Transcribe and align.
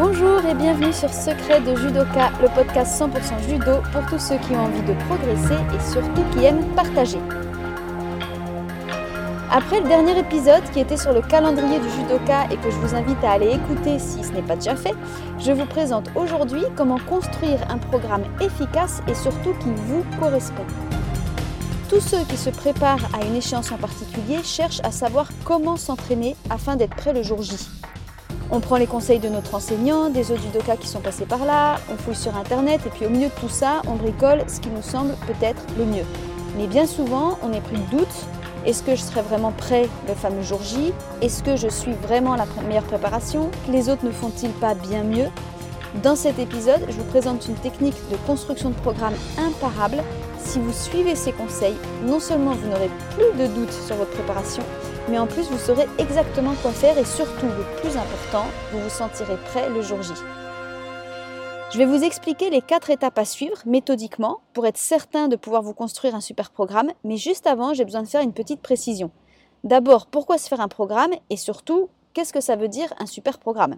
Bonjour 0.00 0.38
et 0.46 0.54
bienvenue 0.54 0.92
sur 0.92 1.12
Secret 1.12 1.60
de 1.60 1.74
Judoka, 1.74 2.30
le 2.40 2.46
podcast 2.54 3.02
100% 3.02 3.48
judo 3.48 3.82
pour 3.90 4.06
tous 4.08 4.20
ceux 4.20 4.36
qui 4.36 4.52
ont 4.52 4.60
envie 4.60 4.82
de 4.82 4.94
progresser 5.08 5.56
et 5.74 5.92
surtout 5.92 6.22
qui 6.30 6.44
aiment 6.44 6.64
partager. 6.76 7.18
Après 9.50 9.80
le 9.80 9.88
dernier 9.88 10.16
épisode 10.16 10.62
qui 10.72 10.78
était 10.78 10.96
sur 10.96 11.12
le 11.12 11.20
calendrier 11.20 11.80
du 11.80 11.90
judoka 11.90 12.44
et 12.48 12.56
que 12.58 12.70
je 12.70 12.76
vous 12.76 12.94
invite 12.94 13.24
à 13.24 13.32
aller 13.32 13.50
écouter 13.50 13.98
si 13.98 14.22
ce 14.22 14.30
n'est 14.30 14.42
pas 14.42 14.54
déjà 14.54 14.76
fait, 14.76 14.94
je 15.40 15.50
vous 15.50 15.66
présente 15.66 16.10
aujourd'hui 16.14 16.62
comment 16.76 17.00
construire 17.08 17.58
un 17.68 17.78
programme 17.78 18.22
efficace 18.40 19.02
et 19.08 19.14
surtout 19.16 19.54
qui 19.54 19.70
vous 19.86 20.04
correspond. 20.20 20.66
Tous 21.88 22.00
ceux 22.00 22.22
qui 22.28 22.36
se 22.36 22.50
préparent 22.50 23.08
à 23.20 23.24
une 23.24 23.34
échéance 23.34 23.72
en 23.72 23.78
particulier 23.78 24.44
cherchent 24.44 24.80
à 24.84 24.92
savoir 24.92 25.26
comment 25.42 25.76
s'entraîner 25.76 26.36
afin 26.50 26.76
d'être 26.76 26.94
prêt 26.94 27.12
le 27.12 27.24
jour 27.24 27.42
J. 27.42 27.56
On 28.50 28.60
prend 28.60 28.76
les 28.76 28.86
conseils 28.86 29.18
de 29.18 29.28
notre 29.28 29.54
enseignant, 29.54 30.08
des 30.08 30.32
autres 30.32 30.40
judokas 30.40 30.76
qui 30.76 30.86
sont 30.86 31.00
passés 31.00 31.26
par 31.26 31.44
là, 31.44 31.76
on 31.92 31.96
fouille 31.96 32.16
sur 32.16 32.34
internet 32.34 32.80
et 32.86 32.88
puis 32.88 33.04
au 33.04 33.10
milieu 33.10 33.28
de 33.28 33.40
tout 33.40 33.50
ça, 33.50 33.82
on 33.86 33.96
bricole 33.96 34.42
ce 34.48 34.58
qui 34.58 34.70
nous 34.70 34.80
semble 34.80 35.14
peut-être 35.26 35.62
le 35.76 35.84
mieux. 35.84 36.04
Mais 36.56 36.66
bien 36.66 36.86
souvent, 36.86 37.38
on 37.42 37.52
est 37.52 37.60
pris 37.60 37.76
de 37.76 37.98
doute. 37.98 38.26
Est-ce 38.64 38.82
que 38.82 38.96
je 38.96 39.02
serai 39.02 39.20
vraiment 39.20 39.52
prêt 39.52 39.86
le 40.08 40.14
fameux 40.14 40.42
jour 40.42 40.62
J? 40.62 40.94
Est-ce 41.20 41.42
que 41.42 41.56
je 41.56 41.68
suis 41.68 41.92
vraiment 41.92 42.36
la 42.36 42.46
meilleure 42.66 42.84
préparation? 42.84 43.50
Les 43.70 43.90
autres 43.90 44.06
ne 44.06 44.10
font-ils 44.10 44.50
pas 44.50 44.74
bien 44.74 45.02
mieux? 45.02 45.28
Dans 46.02 46.16
cet 46.16 46.38
épisode, 46.38 46.80
je 46.88 46.94
vous 46.94 47.04
présente 47.04 47.46
une 47.48 47.54
technique 47.54 47.96
de 48.10 48.16
construction 48.26 48.70
de 48.70 48.74
programme 48.76 49.14
imparable. 49.38 50.02
Si 50.38 50.58
vous 50.58 50.72
suivez 50.72 51.16
ces 51.16 51.32
conseils, 51.32 51.76
non 52.06 52.18
seulement 52.18 52.52
vous 52.52 52.68
n'aurez 52.68 52.90
plus 53.10 53.38
de 53.38 53.46
doute 53.46 53.72
sur 53.86 53.96
votre 53.96 54.12
préparation, 54.12 54.62
mais 55.10 55.18
en 55.18 55.26
plus 55.26 55.48
vous 55.50 55.58
saurez 55.58 55.86
exactement 55.98 56.54
quoi 56.62 56.72
faire 56.72 56.98
et 56.98 57.04
surtout, 57.04 57.46
le 57.46 57.80
plus 57.80 57.96
important, 57.96 58.44
vous 58.72 58.80
vous 58.80 58.90
sentirez 58.90 59.36
prêt 59.36 59.68
le 59.70 59.82
jour 59.82 60.02
J. 60.02 60.12
Je 61.72 61.78
vais 61.78 61.86
vous 61.86 62.02
expliquer 62.02 62.48
les 62.50 62.62
quatre 62.62 62.90
étapes 62.90 63.18
à 63.18 63.24
suivre 63.24 63.58
méthodiquement 63.66 64.40
pour 64.54 64.66
être 64.66 64.78
certain 64.78 65.28
de 65.28 65.36
pouvoir 65.36 65.62
vous 65.62 65.74
construire 65.74 66.14
un 66.14 66.20
super 66.20 66.50
programme, 66.50 66.90
mais 67.04 67.16
juste 67.16 67.46
avant, 67.46 67.74
j'ai 67.74 67.84
besoin 67.84 68.02
de 68.02 68.08
faire 68.08 68.22
une 68.22 68.32
petite 68.32 68.62
précision. 68.62 69.10
D'abord, 69.64 70.06
pourquoi 70.06 70.38
se 70.38 70.48
faire 70.48 70.60
un 70.60 70.68
programme 70.68 71.12
et 71.30 71.36
surtout, 71.36 71.90
qu'est-ce 72.14 72.32
que 72.32 72.40
ça 72.40 72.56
veut 72.56 72.68
dire 72.68 72.92
un 72.98 73.06
super 73.06 73.38
programme? 73.38 73.76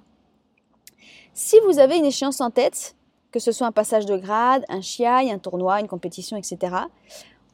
Si 1.34 1.56
vous 1.66 1.78
avez 1.78 1.96
une 1.96 2.04
échéance 2.04 2.40
en 2.40 2.50
tête, 2.50 2.94
que 3.32 3.40
ce 3.40 3.52
soit 3.52 3.66
un 3.66 3.72
passage 3.72 4.06
de 4.06 4.16
grade, 4.16 4.64
un 4.68 4.80
chiaï, 4.80 5.30
un 5.30 5.38
tournoi, 5.38 5.80
une 5.80 5.88
compétition, 5.88 6.36
etc., 6.36 6.76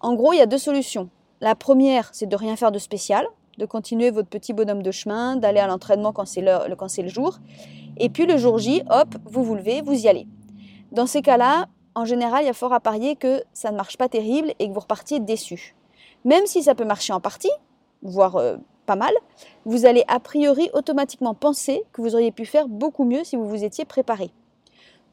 en 0.00 0.15
gros, 0.15 0.33
il 0.33 0.39
y 0.39 0.43
a 0.43 0.47
deux 0.47 0.59
solutions. 0.59 1.09
La 1.41 1.55
première, 1.55 2.11
c'est 2.12 2.27
de 2.27 2.37
rien 2.37 2.56
faire 2.56 2.72
de 2.72 2.78
spécial, 2.78 3.27
de 3.59 3.67
continuer 3.67 4.11
votre 4.11 4.29
petit 4.29 4.53
bonhomme 4.53 4.83
de 4.83 4.91
chemin, 4.91 5.37
d'aller 5.37 5.61
à 5.61 5.67
l'entraînement 5.67 6.12
quand 6.12 6.27
c'est 6.27 6.43
le 6.43 7.09
jour. 7.09 7.39
Et 7.99 8.09
puis 8.09 8.27
le 8.27 8.37
jour 8.37 8.59
J, 8.59 8.83
hop, 8.91 9.15
vous 9.25 9.43
vous 9.43 9.55
levez, 9.55 9.81
vous 9.83 9.95
y 9.95 10.09
allez. 10.09 10.27
Dans 10.93 11.07
ces 11.07 11.23
cas-là, 11.23 11.67
en 11.95 12.05
général, 12.05 12.43
il 12.43 12.47
y 12.47 12.51
a 12.51 12.55
fort 12.55 12.73
à 12.73 12.81
parier 12.81 13.17
que 13.17 13.43
ça 13.53 13.71
ne 13.71 13.77
marche 13.77 13.97
pas 13.97 14.09
terrible 14.09 14.53
et 14.59 14.69
que 14.69 14.73
vous 14.73 14.81
repartiez 14.81 15.19
déçu. 15.19 15.75
Même 16.25 16.47
si 16.47 16.62
ça 16.62 16.75
peut 16.75 16.84
marcher 16.84 17.12
en 17.12 17.21
partie, 17.21 17.51
voire 18.03 18.37
euh, 18.37 18.57
pas 18.84 18.97
mal, 18.97 19.12
vous 19.65 19.87
allez 19.87 20.05
a 20.09 20.21
priori 20.21 20.71
automatiquement 20.75 21.34
penser 21.34 21.83
que 21.93 22.03
vous 22.03 22.15
auriez 22.15 22.33
pu 22.33 22.45
faire 22.45 22.69
beaucoup 22.69 23.05
mieux 23.05 23.25
si 23.25 23.37
vous 23.37 23.49
vous 23.49 23.65
étiez 23.65 23.84
préparé. 23.84 24.31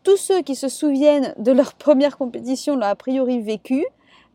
Tous 0.04 0.18
ceux 0.18 0.42
qui 0.42 0.56
se 0.56 0.68
souviennent 0.68 1.34
de 1.38 1.52
leur 1.52 1.74
première 1.76 2.18
compétition 2.18 2.76
l'ont 2.76 2.82
a 2.84 2.96
priori 2.96 3.42
vécu, 3.42 3.86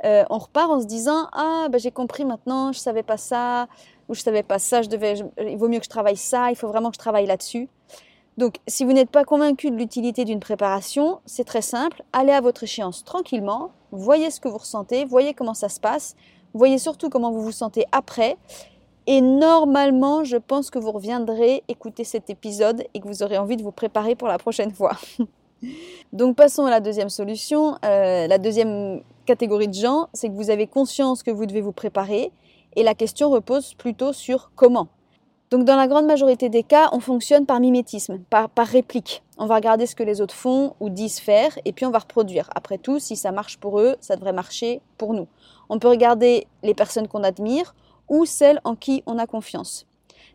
euh, 0.04 0.24
on 0.30 0.38
repart 0.38 0.70
en 0.70 0.80
se 0.80 0.86
disant 0.86 1.28
ah 1.32 1.68
bah, 1.70 1.78
j'ai 1.78 1.90
compris 1.90 2.24
maintenant, 2.24 2.72
je 2.72 2.78
savais 2.78 3.02
pas 3.02 3.16
ça 3.16 3.68
ou 4.08 4.14
je 4.14 4.22
savais 4.22 4.42
pas 4.42 4.58
ça, 4.58 4.82
je 4.82 4.88
devais, 4.88 5.14
il 5.38 5.56
vaut 5.56 5.68
mieux 5.68 5.78
que 5.78 5.84
je 5.84 5.90
travaille 5.90 6.16
ça, 6.16 6.50
il 6.50 6.56
faut 6.56 6.68
vraiment 6.68 6.90
que 6.90 6.94
je 6.94 7.00
travaille 7.00 7.26
là-dessus. 7.26 7.68
Donc, 8.38 8.58
si 8.68 8.84
vous 8.84 8.92
n'êtes 8.92 9.10
pas 9.10 9.24
convaincu 9.24 9.70
de 9.70 9.76
l'utilité 9.76 10.24
d'une 10.24 10.38
préparation, 10.38 11.18
c'est 11.26 11.42
très 11.42 11.60
simple. 11.60 12.04
Allez 12.12 12.32
à 12.32 12.40
votre 12.40 12.62
échéance 12.62 13.02
tranquillement, 13.04 13.72
voyez 13.90 14.30
ce 14.30 14.38
que 14.38 14.46
vous 14.48 14.58
ressentez, 14.58 15.04
voyez 15.04 15.34
comment 15.34 15.54
ça 15.54 15.68
se 15.68 15.80
passe, 15.80 16.14
voyez 16.54 16.78
surtout 16.78 17.10
comment 17.10 17.32
vous 17.32 17.42
vous 17.42 17.52
sentez 17.52 17.84
après. 17.90 18.36
Et 19.08 19.20
normalement, 19.20 20.22
je 20.22 20.36
pense 20.36 20.70
que 20.70 20.78
vous 20.78 20.92
reviendrez 20.92 21.64
écouter 21.66 22.04
cet 22.04 22.30
épisode 22.30 22.84
et 22.94 23.00
que 23.00 23.08
vous 23.08 23.22
aurez 23.22 23.38
envie 23.38 23.56
de 23.56 23.62
vous 23.62 23.72
préparer 23.72 24.14
pour 24.14 24.28
la 24.28 24.38
prochaine 24.38 24.72
fois. 24.72 24.96
Donc 26.12 26.36
passons 26.36 26.64
à 26.66 26.70
la 26.70 26.80
deuxième 26.80 27.08
solution. 27.08 27.76
Euh, 27.84 28.26
la 28.26 28.38
deuxième 28.38 29.02
catégorie 29.26 29.68
de 29.68 29.74
gens, 29.74 30.08
c'est 30.12 30.28
que 30.28 30.34
vous 30.34 30.50
avez 30.50 30.66
conscience 30.66 31.22
que 31.22 31.30
vous 31.30 31.46
devez 31.46 31.60
vous 31.60 31.72
préparer 31.72 32.32
et 32.76 32.82
la 32.82 32.94
question 32.94 33.30
repose 33.30 33.74
plutôt 33.74 34.12
sur 34.12 34.50
comment. 34.54 34.88
Donc 35.50 35.64
dans 35.64 35.76
la 35.76 35.88
grande 35.88 36.06
majorité 36.06 36.50
des 36.50 36.62
cas, 36.62 36.90
on 36.92 37.00
fonctionne 37.00 37.46
par 37.46 37.58
mimétisme, 37.58 38.18
par, 38.30 38.50
réplique. 38.66 39.22
On 39.38 39.46
va 39.46 39.56
regarder 39.56 39.86
ce 39.86 39.96
que 39.96 40.02
les 40.02 40.20
autres 40.20 40.34
font 40.34 40.74
ou 40.78 40.90
disent 40.90 41.20
faire 41.20 41.58
et 41.64 41.72
puis 41.72 41.86
on 41.86 41.90
va 41.90 42.00
reproduire. 42.00 42.50
Après 42.54 42.76
tout, 42.76 42.98
si 42.98 43.16
ça 43.16 43.32
marche 43.32 43.56
pour 43.56 43.80
eux, 43.80 43.96
ça 44.00 44.16
devrait 44.16 44.34
marcher 44.34 44.82
pour 44.98 45.14
nous. 45.14 45.26
On 45.70 45.78
peut 45.78 45.88
regarder 45.88 46.46
les 46.62 46.74
personnes 46.74 47.08
qu'on 47.08 47.24
admire 47.24 47.74
ou 48.08 48.26
celles 48.26 48.60
en 48.64 48.74
qui 48.74 49.02
on 49.06 49.18
a 49.18 49.26
confiance. 49.26 49.87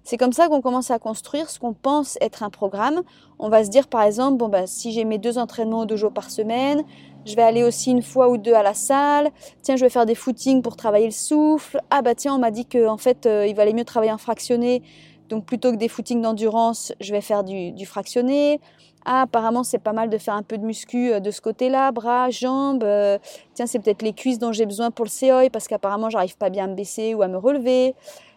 C'est 0.04 0.18
comme 0.18 0.34
ça 0.34 0.50
qu'on 0.50 0.62
commence 0.62 0.92
à 0.92 1.00
construire 1.00 1.50
ce 1.50 1.60
qu'on 1.60 1.74
pense 1.74 2.18
être 2.20 2.44
un 2.44 2.50
programme. 2.50 3.04
On 3.40 3.50
va 3.50 3.64
se 3.64 3.70
dire 3.70 3.88
par 3.88 4.04
exemple, 4.04 4.38
bon 4.38 4.50
ben, 4.50 4.68
si 4.68 4.92
j'ai 4.92 5.06
mes 5.06 5.18
deux 5.18 5.38
entraînements 5.38 5.82
au 5.82 5.86
dojo 5.86 6.10
par 6.10 6.30
semaine, 6.30 6.84
je 7.26 7.36
vais 7.36 7.42
aller 7.42 7.64
aussi 7.64 7.92
une 7.92 8.02
fois 8.02 8.30
ou 8.30 8.38
deux 8.38 8.54
à 8.54 8.64
la 8.64 8.74
salle. 8.74 9.32
Tiens, 9.62 9.78
je 9.78 9.86
vais 9.86 9.90
faire 9.90 10.06
des 10.06 10.16
footings 10.16 10.62
pour 10.62 10.76
travailler 10.76 11.06
le 11.06 11.12
souffle. 11.12 11.80
Ah 11.90 12.02
bah 12.02 12.16
tiens, 12.16 12.36
on 12.36 12.40
m'a 12.40 12.52
dit 12.52 12.66
qu'en 12.66 12.94
en 12.94 12.98
fait, 12.98 13.26
euh, 13.26 13.48
il 13.48 13.56
valait 13.56 13.74
mieux 13.74 13.86
travailler 13.86 14.12
en 14.12 14.18
fractionné. 14.18 14.82
Donc 15.30 15.46
plutôt 15.46 15.72
que 15.72 15.78
des 15.78 15.88
footings 15.88 16.22
d'endurance, 16.22 16.92
je 17.00 17.14
vais 17.14 17.22
faire 17.22 17.46
du, 17.46 17.86
fractionné. 17.86 18.60
Ah, 19.06 19.24
apparemment, 19.24 19.64
c'est 19.64 19.80
pas 19.80 19.94
mal 19.94 20.10
de 20.10 20.18
faire 20.18 20.34
un 20.34 20.44
peu 20.44 20.58
de 20.58 20.66
muscu 20.66 21.12
euh, 21.12 21.20
de 21.20 21.32
ce 21.32 21.40
côté-là, 21.42 21.92
bras, 21.92 22.30
jambes. 22.30 22.84
Euh, 22.84 23.18
tiens, 23.54 23.68
c'est 23.68 23.80
peut-être 23.80 24.02
les 24.02 24.14
cuisses 24.14 24.40
dont 24.40 24.52
j'ai 24.52 24.66
besoin 24.66 24.92
pour 24.92 25.06
le 25.06 25.10
COI 25.10 25.50
parce 25.50 25.68
qu'apparemment, 25.68 26.10
j'arrive 26.10 26.38
pas 26.38 26.50
bien 26.50 26.66
à 26.66 26.68
me 26.68 26.76
baisser 26.76 27.14
ou 27.14 27.22
à 27.22 27.28
me 27.28 27.38
relever. 27.38 27.96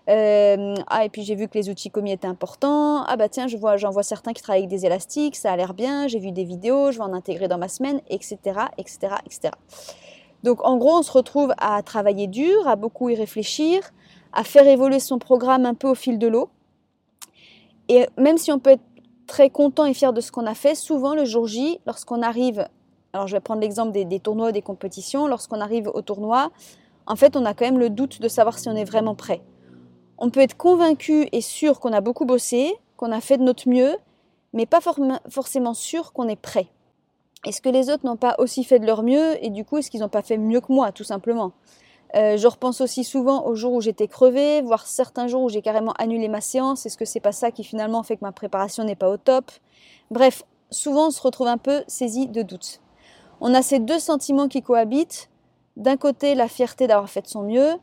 Euh, 0.08 0.74
ah, 0.86 1.04
et 1.04 1.08
puis 1.08 1.22
j'ai 1.22 1.34
vu 1.34 1.48
que 1.48 1.58
les 1.58 1.68
outils 1.68 1.90
commis 1.90 2.12
étaient 2.12 2.28
importants. 2.28 3.02
Ah, 3.04 3.16
bah 3.16 3.28
tiens, 3.28 3.48
je 3.48 3.56
vois, 3.56 3.76
j'en 3.76 3.90
vois 3.90 4.02
certains 4.02 4.32
qui 4.32 4.42
travaillent 4.42 4.62
avec 4.62 4.70
des 4.70 4.86
élastiques, 4.86 5.36
ça 5.36 5.52
a 5.52 5.56
l'air 5.56 5.74
bien. 5.74 6.06
J'ai 6.06 6.18
vu 6.18 6.32
des 6.32 6.44
vidéos, 6.44 6.92
je 6.92 6.98
vais 6.98 7.04
en 7.04 7.12
intégrer 7.12 7.48
dans 7.48 7.58
ma 7.58 7.68
semaine, 7.68 8.00
etc., 8.08 8.38
etc., 8.78 9.16
etc. 9.26 9.50
Donc, 10.44 10.64
en 10.64 10.76
gros, 10.76 10.98
on 10.98 11.02
se 11.02 11.10
retrouve 11.10 11.52
à 11.58 11.82
travailler 11.82 12.28
dur, 12.28 12.68
à 12.68 12.76
beaucoup 12.76 13.08
y 13.08 13.16
réfléchir, 13.16 13.80
à 14.32 14.44
faire 14.44 14.66
évoluer 14.68 15.00
son 15.00 15.18
programme 15.18 15.66
un 15.66 15.74
peu 15.74 15.88
au 15.88 15.94
fil 15.94 16.18
de 16.18 16.28
l'eau. 16.28 16.50
Et 17.88 18.06
même 18.16 18.38
si 18.38 18.52
on 18.52 18.58
peut 18.58 18.70
être 18.70 18.84
très 19.26 19.50
content 19.50 19.86
et 19.86 19.94
fier 19.94 20.12
de 20.12 20.20
ce 20.20 20.30
qu'on 20.30 20.46
a 20.46 20.54
fait, 20.54 20.76
souvent 20.76 21.14
le 21.14 21.24
jour 21.24 21.46
J, 21.46 21.80
lorsqu'on 21.84 22.22
arrive, 22.22 22.68
alors 23.12 23.26
je 23.26 23.34
vais 23.34 23.40
prendre 23.40 23.60
l'exemple 23.60 23.90
des, 23.90 24.04
des 24.04 24.20
tournois, 24.20 24.52
des 24.52 24.62
compétitions, 24.62 25.26
lorsqu'on 25.26 25.60
arrive 25.60 25.88
au 25.88 26.02
tournoi, 26.02 26.50
en 27.08 27.16
fait, 27.16 27.36
on 27.36 27.44
a 27.44 27.54
quand 27.54 27.64
même 27.64 27.78
le 27.78 27.90
doute 27.90 28.20
de 28.20 28.28
savoir 28.28 28.58
si 28.58 28.68
on 28.68 28.76
est 28.76 28.84
vraiment 28.84 29.14
prêt 29.16 29.40
on 30.18 30.30
peut 30.30 30.40
être 30.40 30.56
convaincu 30.56 31.28
et 31.32 31.40
sûr 31.40 31.80
qu'on 31.80 31.92
a 31.92 32.00
beaucoup 32.00 32.24
bossé, 32.24 32.74
qu'on 32.96 33.12
a 33.12 33.20
fait 33.20 33.38
de 33.38 33.42
notre 33.42 33.68
mieux, 33.68 33.96
mais 34.52 34.66
pas 34.66 34.80
forcément 34.80 35.74
sûr 35.74 36.12
qu'on 36.12 36.28
est 36.28 36.40
prêt. 36.40 36.68
Est-ce 37.44 37.60
que 37.60 37.68
les 37.68 37.90
autres 37.90 38.06
n'ont 38.06 38.16
pas 38.16 38.34
aussi 38.38 38.64
fait 38.64 38.78
de 38.78 38.86
leur 38.86 39.02
mieux 39.02 39.42
et 39.44 39.50
du 39.50 39.64
coup 39.64 39.78
est-ce 39.78 39.90
qu'ils 39.90 40.00
n'ont 40.00 40.08
pas 40.08 40.22
fait 40.22 40.38
mieux 40.38 40.60
que 40.60 40.72
moi 40.72 40.92
tout 40.92 41.04
simplement? 41.04 41.52
Euh, 42.14 42.36
Je 42.36 42.46
repense 42.46 42.80
aussi 42.80 43.04
souvent 43.04 43.44
aux 43.46 43.54
jours 43.54 43.74
où 43.74 43.80
j'étais 43.80 44.08
crevée, 44.08 44.62
voire 44.62 44.86
certains 44.86 45.26
jours 45.26 45.42
où 45.42 45.48
j'ai 45.48 45.62
carrément 45.62 45.92
annulé 45.92 46.28
ma 46.28 46.40
séance. 46.40 46.86
Est-ce 46.86 46.96
que 46.96 47.04
c'est 47.04 47.20
pas 47.20 47.32
ça 47.32 47.50
qui 47.50 47.62
finalement 47.62 48.02
fait 48.02 48.16
que 48.16 48.24
ma 48.24 48.32
préparation 48.32 48.84
n'est 48.84 48.96
pas 48.96 49.10
au 49.10 49.16
top? 49.16 49.50
Bref, 50.10 50.44
souvent 50.70 51.08
on 51.08 51.10
se 51.10 51.20
retrouve 51.20 51.48
un 51.48 51.58
peu 51.58 51.84
saisi 51.86 52.26
de 52.26 52.42
doutes. 52.42 52.80
On 53.40 53.52
a 53.54 53.62
ces 53.62 53.78
deux 53.78 53.98
sentiments 53.98 54.48
qui 54.48 54.62
cohabitent. 54.62 55.28
D'un 55.76 55.98
côté 55.98 56.34
la 56.34 56.48
fierté 56.48 56.86
d'avoir 56.86 57.10
fait 57.10 57.20
de 57.20 57.26
son 57.26 57.42
mieux 57.42 57.74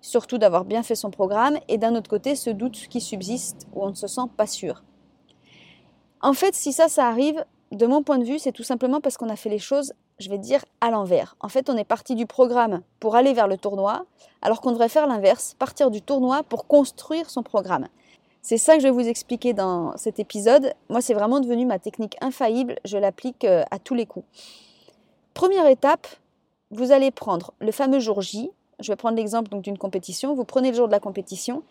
surtout 0.00 0.38
d'avoir 0.38 0.64
bien 0.64 0.82
fait 0.82 0.94
son 0.94 1.10
programme, 1.10 1.58
et 1.68 1.78
d'un 1.78 1.94
autre 1.94 2.10
côté 2.10 2.34
ce 2.34 2.50
doute 2.50 2.88
qui 2.88 3.00
subsiste 3.00 3.66
où 3.74 3.84
on 3.84 3.90
ne 3.90 3.94
se 3.94 4.06
sent 4.06 4.28
pas 4.36 4.46
sûr. 4.46 4.82
En 6.22 6.32
fait, 6.32 6.54
si 6.54 6.72
ça, 6.72 6.88
ça 6.88 7.06
arrive, 7.06 7.44
de 7.72 7.86
mon 7.86 8.02
point 8.02 8.18
de 8.18 8.24
vue, 8.24 8.38
c'est 8.38 8.52
tout 8.52 8.62
simplement 8.62 9.00
parce 9.00 9.16
qu'on 9.16 9.28
a 9.28 9.36
fait 9.36 9.48
les 9.48 9.58
choses, 9.58 9.92
je 10.18 10.28
vais 10.28 10.38
dire, 10.38 10.64
à 10.80 10.90
l'envers. 10.90 11.36
En 11.40 11.48
fait, 11.48 11.70
on 11.70 11.76
est 11.76 11.84
parti 11.84 12.14
du 12.14 12.26
programme 12.26 12.82
pour 12.98 13.14
aller 13.14 13.32
vers 13.32 13.46
le 13.46 13.56
tournoi, 13.56 14.04
alors 14.42 14.60
qu'on 14.60 14.72
devrait 14.72 14.88
faire 14.88 15.06
l'inverse, 15.06 15.54
partir 15.58 15.90
du 15.90 16.02
tournoi 16.02 16.42
pour 16.42 16.66
construire 16.66 17.30
son 17.30 17.42
programme. 17.42 17.86
C'est 18.42 18.58
ça 18.58 18.74
que 18.74 18.80
je 18.80 18.86
vais 18.86 18.92
vous 18.92 19.06
expliquer 19.06 19.52
dans 19.52 19.96
cet 19.96 20.18
épisode. 20.18 20.72
Moi, 20.88 21.00
c'est 21.00 21.14
vraiment 21.14 21.40
devenu 21.40 21.64
ma 21.66 21.78
technique 21.78 22.16
infaillible, 22.20 22.76
je 22.84 22.98
l'applique 22.98 23.44
euh, 23.44 23.62
à 23.70 23.78
tous 23.78 23.94
les 23.94 24.06
coups. 24.06 24.26
Première 25.34 25.66
étape, 25.66 26.06
vous 26.70 26.90
allez 26.90 27.10
prendre 27.10 27.52
le 27.60 27.70
fameux 27.70 28.00
jour 28.00 28.20
J, 28.20 28.50
je 28.80 28.90
vais 28.92 28.96
prendre 28.96 29.16
l'exemple 29.16 29.60
d'une 29.60 29.78
compétition. 29.78 30.34
Vous 30.34 30.44
prenez 30.44 30.70
le 30.70 30.76
jour 30.76 30.86
de 30.86 30.92
la 30.92 31.00
compétition 31.00 31.62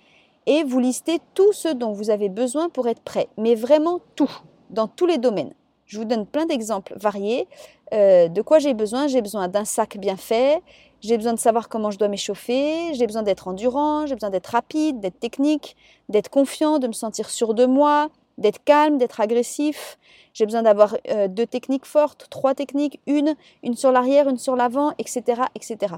et 0.46 0.64
vous 0.64 0.80
listez 0.80 1.20
tout 1.34 1.54
ce 1.54 1.68
dont 1.68 1.92
vous 1.92 2.10
avez 2.10 2.30
besoin 2.30 2.70
pour 2.70 2.88
être 2.88 3.02
prêt, 3.02 3.28
mais 3.38 3.56
vraiment 3.56 4.00
tout, 4.16 4.32
dans 4.70 4.88
tous 4.88 5.06
les 5.06 5.18
domaines. 5.18 5.54
Je 5.86 5.98
vous 5.98 6.06
donne 6.06 6.26
plein 6.26 6.46
d'exemples 6.46 6.94
variés. 6.98 7.48
Euh, 7.94 8.28
de 8.28 8.42
quoi 8.42 8.60
j'ai 8.60 8.76
besoin? 8.76 9.08
J'ai 9.08 9.22
besoin 9.22 9.48
d'un 9.48 9.66
sac 9.66 9.98
bien 9.98 10.18
fait, 10.18 10.62
j'ai 11.02 11.18
besoin 11.18 11.34
de 11.34 11.40
savoir 11.40 11.68
comment 11.68 11.90
je 11.90 11.98
dois 11.98 12.08
m'échauffer, 12.08 12.94
j'ai 12.94 13.08
besoin 13.08 13.24
d'être 13.24 13.48
endurant, 13.48 14.06
j'ai 14.06 14.14
besoin 14.14 14.30
d'être 14.30 14.48
rapide, 14.48 15.00
d'être 15.00 15.20
technique, 15.20 15.76
d'être 16.08 16.30
confiant, 16.30 16.78
de 16.78 16.88
me 16.88 16.94
sentir 16.94 17.30
sûr 17.30 17.56
de 17.56 17.66
moi, 17.66 18.10
d'être 18.38 18.64
calme, 18.64 18.98
d'être 18.98 19.20
agressif. 19.20 19.98
J'ai 20.34 20.46
besoin 20.46 20.62
d'avoir 20.62 20.96
euh, 21.10 21.28
deux 21.28 21.48
techniques 21.48 21.86
fortes, 21.86 22.28
trois 22.30 22.54
techniques, 22.54 23.00
une, 23.08 23.36
une 23.64 23.76
sur 23.76 23.92
l'arrière, 23.92 24.30
une 24.30 24.38
sur 24.38 24.56
l'avant, 24.56 24.94
etc., 25.00 25.42
etc. 25.56 25.96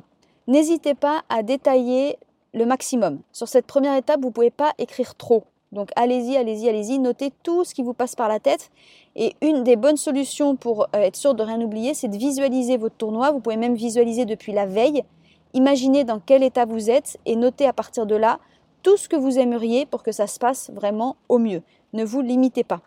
N'hésitez 0.52 0.96
pas 0.96 1.24
à 1.30 1.44
détailler 1.44 2.18
le 2.54 2.66
maximum. 2.66 3.22
Sur 3.32 3.48
cette 3.48 3.66
première 3.66 3.96
étape, 3.96 4.20
vous 4.20 4.28
ne 4.28 4.34
pouvez 4.34 4.52
pas 4.52 4.74
écrire 4.80 5.16
trop. 5.16 5.46
Donc 5.72 5.92
allez-y, 5.96 6.36
allez-y, 6.36 6.68
allez-y, 6.68 7.00
notez 7.00 7.32
tout 7.42 7.64
ce 7.64 7.74
qui 7.74 7.84
vous 7.84 7.94
passe 7.94 8.18
par 8.18 8.28
la 8.28 8.42
tête. 8.42 8.70
Et 9.16 9.34
une 9.42 9.64
des 9.64 9.78
bonnes 9.78 9.96
solutions 9.96 10.58
pour 10.58 10.90
euh, 10.94 11.04
être 11.04 11.16
sûr 11.16 11.36
de 11.36 11.42
rien 11.42 11.62
oublier, 11.62 11.94
c'est 11.94 12.10
de 12.10 12.18
visualiser 12.18 12.76
votre 12.76 12.98
tournoi. 12.98 13.32
Vous 13.32 13.40
pouvez 13.40 13.56
même 13.56 13.76
visualiser 13.76 14.26
depuis 14.26 14.52
la 14.52 14.66
veille. 14.66 15.06
Imaginez 15.54 16.04
dans 16.04 16.20
quel 16.20 16.44
état 16.44 16.66
vous 16.66 16.90
êtes 16.90 17.18
et 17.26 17.38
notez 17.38 17.66
à 17.66 17.72
partir 17.72 18.06
de 18.06 18.16
là 18.16 18.38
tout 18.84 18.98
ce 18.98 19.08
que 19.08 19.16
vous 19.16 19.40
aimeriez 19.40 19.86
pour 19.86 20.04
que 20.04 20.12
ça 20.12 20.28
se 20.28 20.38
passe 20.38 20.70
vraiment 20.72 21.16
au 21.30 21.38
mieux. 21.38 21.62
Ne 21.94 22.04
vous 22.04 22.20
limitez 22.20 22.66
pas. 22.66 22.82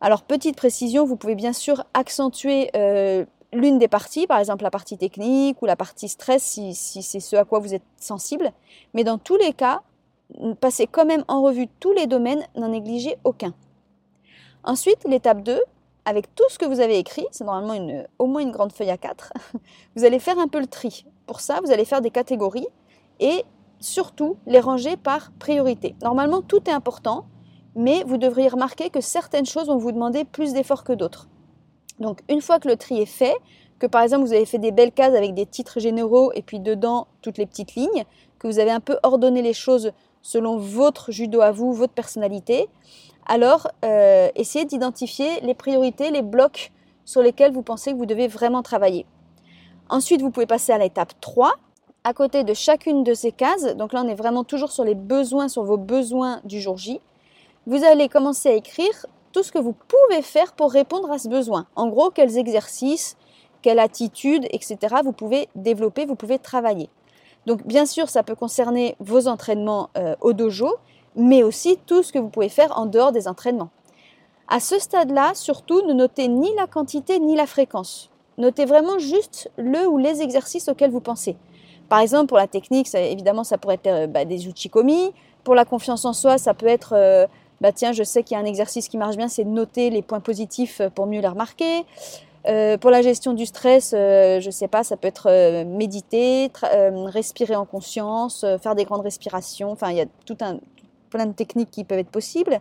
Alors 0.00 0.22
petite 0.22 0.56
précision, 0.56 1.04
vous 1.04 1.14
pouvez 1.14 1.36
bien 1.36 1.52
sûr 1.52 1.84
accentuer 1.94 2.72
euh, 2.74 3.24
l'une 3.52 3.78
des 3.78 3.88
parties, 3.88 4.26
par 4.26 4.38
exemple 4.38 4.62
la 4.62 4.70
partie 4.70 4.98
technique 4.98 5.60
ou 5.62 5.66
la 5.66 5.76
partie 5.76 6.08
stress 6.08 6.42
si, 6.42 6.74
c'est 6.74 7.20
ce 7.20 7.36
à 7.36 7.44
quoi 7.44 7.58
vous 7.58 7.74
êtes 7.74 7.82
sensible. 7.96 8.52
Mais 8.94 9.04
dans 9.04 9.18
tous 9.18 9.36
les 9.36 9.52
cas, 9.52 9.82
passez 10.60 10.86
quand 10.86 11.06
même 11.06 11.24
en 11.28 11.42
revue 11.42 11.68
tous 11.80 11.92
les 11.92 12.06
domaines, 12.06 12.46
n'en 12.56 12.68
négligez 12.68 13.16
aucun. 13.24 13.54
Ensuite, 14.64 15.04
l'étape 15.04 15.42
2, 15.42 15.60
avec 16.04 16.34
tout 16.34 16.44
ce 16.48 16.58
que 16.58 16.66
vous 16.66 16.80
avez 16.80 16.98
écrit, 16.98 17.26
c'est 17.30 17.44
normalement 17.44 17.74
une, 17.74 18.06
au 18.18 18.26
moins 18.26 18.42
une 18.42 18.50
grande 18.50 18.72
feuille 18.72 18.90
à 18.90 18.98
4, 18.98 19.32
vous 19.96 20.04
allez 20.04 20.18
faire 20.18 20.38
un 20.38 20.48
peu 20.48 20.60
le 20.60 20.66
tri. 20.66 21.04
Pour 21.26 21.40
ça, 21.40 21.60
vous 21.64 21.70
allez 21.70 21.84
faire 21.84 22.00
des 22.00 22.10
catégories 22.10 22.68
et 23.20 23.44
surtout 23.80 24.36
les 24.46 24.60
ranger 24.60 24.96
par 24.96 25.32
priorité. 25.38 25.94
Normalement, 26.02 26.42
tout 26.42 26.68
est 26.68 26.72
important, 26.72 27.26
mais 27.74 28.02
vous 28.04 28.16
devriez 28.16 28.48
remarquer 28.48 28.90
que 28.90 29.00
certaines 29.00 29.46
choses 29.46 29.68
vont 29.68 29.76
vous 29.76 29.92
demander 29.92 30.24
plus 30.24 30.52
d'efforts 30.52 30.84
que 30.84 30.92
d'autres. 30.92 31.28
Donc, 32.00 32.20
une 32.28 32.40
fois 32.40 32.58
que 32.58 32.68
le 32.68 32.76
tri 32.76 33.00
est 33.00 33.06
fait, 33.06 33.36
que 33.78 33.86
par 33.86 34.02
exemple 34.02 34.24
vous 34.24 34.32
avez 34.32 34.46
fait 34.46 34.58
des 34.58 34.72
belles 34.72 34.92
cases 34.92 35.14
avec 35.14 35.34
des 35.34 35.46
titres 35.46 35.80
généraux 35.80 36.32
et 36.34 36.42
puis 36.42 36.60
dedans 36.60 37.06
toutes 37.22 37.38
les 37.38 37.46
petites 37.46 37.74
lignes, 37.74 38.04
que 38.38 38.46
vous 38.46 38.58
avez 38.58 38.70
un 38.70 38.80
peu 38.80 38.98
ordonné 39.02 39.42
les 39.42 39.52
choses 39.52 39.92
selon 40.22 40.58
votre 40.58 41.12
judo 41.12 41.40
à 41.40 41.52
vous, 41.52 41.72
votre 41.72 41.92
personnalité, 41.92 42.68
alors 43.26 43.68
euh, 43.84 44.28
essayez 44.34 44.64
d'identifier 44.64 45.40
les 45.42 45.54
priorités, 45.54 46.10
les 46.10 46.22
blocs 46.22 46.72
sur 47.04 47.22
lesquels 47.22 47.52
vous 47.52 47.62
pensez 47.62 47.92
que 47.92 47.96
vous 47.96 48.06
devez 48.06 48.26
vraiment 48.26 48.62
travailler. 48.62 49.06
Ensuite, 49.88 50.20
vous 50.20 50.30
pouvez 50.30 50.46
passer 50.46 50.72
à 50.72 50.78
l'étape 50.78 51.12
3. 51.20 51.52
À 52.04 52.12
côté 52.12 52.44
de 52.44 52.54
chacune 52.54 53.04
de 53.04 53.12
ces 53.12 53.32
cases, 53.32 53.76
donc 53.76 53.92
là 53.92 54.02
on 54.04 54.08
est 54.08 54.14
vraiment 54.14 54.44
toujours 54.44 54.70
sur 54.70 54.84
les 54.84 54.94
besoins, 54.94 55.48
sur 55.48 55.64
vos 55.64 55.76
besoins 55.76 56.40
du 56.44 56.60
jour 56.60 56.76
J, 56.76 57.00
vous 57.66 57.84
allez 57.84 58.08
commencer 58.08 58.48
à 58.48 58.52
écrire 58.52 59.06
tout 59.38 59.44
ce 59.44 59.52
que 59.52 59.58
vous 59.60 59.72
pouvez 59.86 60.20
faire 60.20 60.52
pour 60.52 60.72
répondre 60.72 61.12
à 61.12 61.18
ce 61.18 61.28
besoin. 61.28 61.66
En 61.76 61.86
gros, 61.86 62.10
quels 62.10 62.38
exercices, 62.38 63.16
quelle 63.62 63.78
attitude, 63.78 64.46
etc. 64.50 64.96
vous 65.04 65.12
pouvez 65.12 65.48
développer, 65.54 66.06
vous 66.06 66.16
pouvez 66.16 66.40
travailler. 66.40 66.90
Donc 67.46 67.64
bien 67.64 67.86
sûr, 67.86 68.08
ça 68.08 68.24
peut 68.24 68.34
concerner 68.34 68.96
vos 68.98 69.28
entraînements 69.28 69.90
euh, 69.96 70.16
au 70.20 70.32
dojo, 70.32 70.74
mais 71.14 71.44
aussi 71.44 71.78
tout 71.86 72.02
ce 72.02 72.12
que 72.12 72.18
vous 72.18 72.30
pouvez 72.30 72.48
faire 72.48 72.76
en 72.76 72.86
dehors 72.86 73.12
des 73.12 73.28
entraînements. 73.28 73.70
À 74.48 74.58
ce 74.58 74.80
stade-là, 74.80 75.34
surtout, 75.34 75.82
ne 75.86 75.92
notez 75.92 76.26
ni 76.26 76.52
la 76.56 76.66
quantité 76.66 77.20
ni 77.20 77.36
la 77.36 77.46
fréquence. 77.46 78.10
Notez 78.38 78.64
vraiment 78.64 78.98
juste 78.98 79.52
le 79.56 79.86
ou 79.86 79.98
les 79.98 80.20
exercices 80.20 80.68
auxquels 80.68 80.90
vous 80.90 81.00
pensez. 81.00 81.36
Par 81.88 82.00
exemple, 82.00 82.26
pour 82.26 82.38
la 82.38 82.48
technique, 82.48 82.92
évidemment, 82.92 83.44
ça 83.44 83.56
pourrait 83.56 83.76
être 83.76 83.86
euh, 83.86 84.06
bah, 84.08 84.24
des 84.24 84.40
commis. 84.68 85.12
Pour 85.44 85.54
la 85.54 85.64
confiance 85.64 86.04
en 86.04 86.12
soi, 86.12 86.38
ça 86.38 86.54
peut 86.54 86.66
être, 86.66 86.92
euh, 86.96 87.28
bah, 87.60 87.72
tiens, 87.72 87.92
je 87.92 88.02
sais 88.02 88.22
qu'il 88.22 88.36
y 88.36 88.38
a 88.38 88.42
un 88.42 88.46
exercice 88.46 88.88
qui 88.88 88.98
marche 88.98 89.16
bien, 89.16 89.28
c'est 89.28 89.44
de 89.44 89.50
noter 89.50 89.90
les 89.90 90.02
points 90.02 90.20
positifs 90.20 90.80
pour 90.94 91.06
mieux 91.06 91.20
les 91.20 91.28
remarquer. 91.28 91.84
Euh, 92.46 92.78
pour 92.78 92.90
la 92.90 93.02
gestion 93.02 93.34
du 93.34 93.46
stress, 93.46 93.92
euh, 93.94 94.40
je 94.40 94.46
ne 94.46 94.50
sais 94.52 94.68
pas, 94.68 94.84
ça 94.84 94.96
peut 94.96 95.08
être 95.08 95.28
euh, 95.28 95.64
méditer, 95.64 96.50
respirer 96.62 97.56
en 97.56 97.66
conscience, 97.66 98.44
faire 98.62 98.74
des 98.74 98.84
grandes 98.84 99.02
respirations. 99.02 99.70
Enfin, 99.70 99.90
il 99.90 99.96
y 99.96 100.00
a 100.00 100.06
tout 100.24 100.36
un, 100.40 100.58
plein 101.10 101.26
de 101.26 101.32
techniques 101.32 101.70
qui 101.70 101.84
peuvent 101.84 101.98
être 101.98 102.10
possibles. 102.10 102.60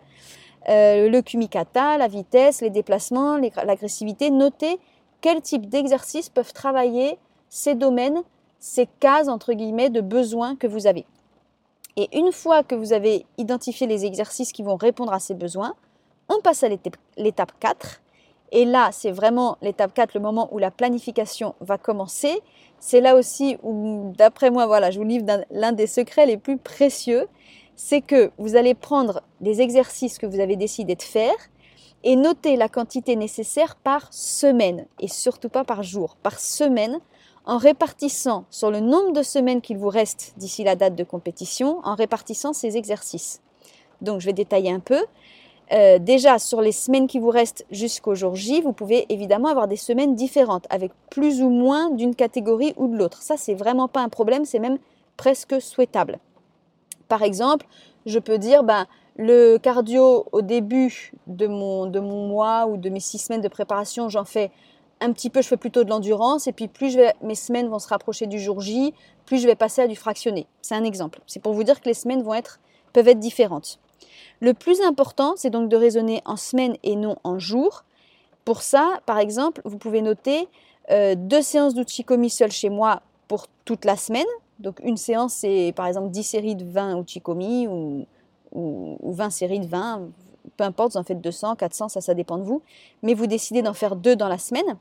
le 0.67 1.21
kumikata, 1.21 1.97
la 1.97 2.07
vitesse, 2.07 2.61
les 2.61 2.69
déplacements, 2.69 3.37
l'agressivité. 3.37 4.29
Notez 4.29 4.79
quel 5.21 5.41
type 5.41 5.69
d'exercices 5.69 6.29
peuvent 6.29 6.53
travailler 6.53 7.17
ces 7.49 7.75
domaines, 7.75 8.21
ces 8.59 8.87
cases 8.99 9.29
entre 9.29 9.53
guillemets 9.53 9.89
de 9.89 10.01
besoins 10.01 10.55
que 10.55 10.67
vous 10.67 10.87
avez. 10.87 11.05
Et 11.97 12.15
une 12.17 12.31
fois 12.31 12.63
que 12.63 12.75
vous 12.75 12.93
avez 12.93 13.25
identifié 13.37 13.87
les 13.87 14.05
exercices 14.05 14.51
qui 14.51 14.63
vont 14.63 14.75
répondre 14.75 15.11
à 15.11 15.19
ces 15.19 15.33
besoins, 15.33 15.73
on 16.29 16.39
passe 16.41 16.63
à 16.63 16.69
l'étape 16.69 17.51
4 17.59 18.01
et 18.51 18.65
là, 18.65 18.89
c'est 18.91 19.11
vraiment 19.11 19.57
l'étape 19.61 19.93
4, 19.93 20.13
le 20.13 20.21
moment 20.21 20.47
où 20.51 20.57
la 20.57 20.71
planification 20.71 21.55
va 21.59 21.77
commencer. 21.77 22.39
C'est 22.79 23.01
là 23.01 23.15
aussi 23.15 23.57
où, 23.63 24.13
d'après 24.17 24.51
moi, 24.51 24.67
voilà, 24.67 24.91
je 24.91 24.99
vous 24.99 25.05
livre 25.05 25.25
l'un 25.51 25.71
des 25.73 25.87
secrets 25.87 26.25
les 26.25 26.37
plus 26.37 26.57
précieux. 26.57 27.27
C'est 27.75 28.01
que 28.01 28.31
vous 28.37 28.55
allez 28.55 28.73
prendre 28.73 29.21
les 29.41 29.61
exercices 29.61 30.17
que 30.17 30.25
vous 30.25 30.39
avez 30.39 30.55
décidé 30.55 30.95
de 30.95 31.01
faire 31.01 31.35
et 32.03 32.15
noter 32.15 32.55
la 32.55 32.69
quantité 32.69 33.15
nécessaire 33.15 33.75
par 33.75 34.13
semaine 34.13 34.85
et 34.99 35.07
surtout 35.07 35.49
pas 35.49 35.63
par 35.63 35.83
jour, 35.83 36.15
par 36.23 36.39
semaine, 36.39 36.99
en 37.47 37.57
répartissant 37.57 38.43
sur 38.49 38.69
le 38.69 38.81
nombre 38.81 39.13
de 39.13 39.23
semaines 39.23 39.61
qu'il 39.61 39.77
vous 39.77 39.89
reste 39.89 40.33
d'ici 40.37 40.63
la 40.63 40.75
date 40.75 40.95
de 40.95 41.03
compétition, 41.03 41.79
en 41.83 41.95
répartissant 41.95 42.51
ces 42.53 42.75
exercices. 42.77 43.41
Donc 44.01 44.19
je 44.19 44.25
vais 44.25 44.33
détailler 44.33 44.69
un 44.69 44.81
peu. 44.81 45.01
Euh, 45.71 45.97
déjà, 45.97 46.39
sur 46.39 46.61
les 46.61 46.73
semaines 46.73 47.07
qui 47.07 47.19
vous 47.19 47.29
restent 47.29 47.65
jusqu'au 47.71 48.15
jour 48.15 48.35
J, 48.35 48.61
vous 48.61 48.73
pouvez 48.73 49.05
évidemment 49.09 49.47
avoir 49.47 49.67
des 49.67 49.77
semaines 49.77 50.13
différentes, 50.13 50.65
avec 50.69 50.91
plus 51.09 51.41
ou 51.41 51.49
moins 51.49 51.89
d'une 51.89 52.15
catégorie 52.15 52.73
ou 52.77 52.87
de 52.87 52.97
l'autre. 52.97 53.21
Ça, 53.21 53.35
c'est 53.37 53.55
vraiment 53.55 53.87
pas 53.87 54.01
un 54.01 54.09
problème, 54.09 54.45
c'est 54.45 54.59
même 54.59 54.77
presque 55.15 55.61
souhaitable. 55.61 56.19
Par 57.07 57.23
exemple, 57.23 57.65
je 58.05 58.19
peux 58.19 58.37
dire, 58.37 58.63
ben, 58.63 58.87
le 59.15 59.57
cardio 59.57 60.25
au 60.31 60.41
début 60.41 61.13
de 61.27 61.47
mon, 61.47 61.87
de 61.87 61.99
mon 61.99 62.27
mois 62.27 62.67
ou 62.67 62.77
de 62.77 62.89
mes 62.89 62.99
six 62.99 63.17
semaines 63.17 63.41
de 63.41 63.47
préparation, 63.47 64.09
j'en 64.09 64.25
fais 64.25 64.51
un 64.99 65.11
petit 65.11 65.29
peu, 65.29 65.41
je 65.41 65.47
fais 65.47 65.57
plutôt 65.57 65.83
de 65.83 65.89
l'endurance, 65.89 66.47
et 66.47 66.51
puis 66.51 66.67
plus 66.67 66.97
mes 67.21 67.35
semaines 67.35 67.67
vont 67.67 67.79
se 67.79 67.87
rapprocher 67.87 68.27
du 68.27 68.39
jour 68.39 68.61
J, 68.61 68.93
plus 69.25 69.39
je 69.39 69.47
vais 69.47 69.55
passer 69.55 69.81
à 69.81 69.87
du 69.87 69.95
fractionné. 69.95 70.47
C'est 70.61 70.75
un 70.75 70.83
exemple. 70.83 71.21
C'est 71.27 71.41
pour 71.41 71.53
vous 71.53 71.63
dire 71.63 71.81
que 71.81 71.87
les 71.87 71.93
semaines 71.93 72.23
peuvent 72.93 73.07
être 73.07 73.19
différentes. 73.19 73.79
Le 74.39 74.53
plus 74.53 74.81
important, 74.81 75.33
c'est 75.35 75.49
donc 75.49 75.69
de 75.69 75.75
raisonner 75.75 76.21
en 76.25 76.35
semaine 76.35 76.77
et 76.83 76.95
non 76.95 77.17
en 77.23 77.39
jours. 77.39 77.83
Pour 78.45 78.61
ça, 78.61 78.99
par 79.05 79.17
exemple, 79.17 79.61
vous 79.65 79.77
pouvez 79.77 80.01
noter 80.01 80.47
euh, 80.91 81.15
deux 81.17 81.41
séances 81.41 81.73
d'Uchikomi 81.73 82.29
seul 82.29 82.51
chez 82.51 82.69
moi 82.69 83.01
pour 83.27 83.47
toute 83.65 83.83
la 83.83 83.97
semaine. 83.97 84.27
Donc 84.59 84.79
une 84.83 84.97
séance, 84.97 85.33
c'est 85.33 85.73
par 85.75 85.87
exemple 85.87 86.09
10 86.09 86.23
séries 86.23 86.55
de 86.55 86.63
20 86.63 87.01
Uchikomi 87.01 87.67
ou, 87.67 88.05
ou, 88.51 88.97
ou 89.01 89.11
20 89.11 89.29
séries 89.31 89.59
de 89.59 89.67
20. 89.67 90.09
Peu 90.55 90.63
importe, 90.63 90.93
vous 90.93 90.97
en 90.97 91.03
faites 91.03 91.21
200, 91.21 91.55
400, 91.55 91.89
ça, 91.89 92.01
ça 92.01 92.13
dépend 92.13 92.37
de 92.37 92.43
vous. 92.43 92.61
Mais 93.03 93.13
vous 93.13 93.27
décidez 93.27 93.61
d'en 93.61 93.73
faire 93.73 93.95
deux 93.95 94.15
dans 94.15 94.29
la 94.29 94.37
semaine. 94.37 94.77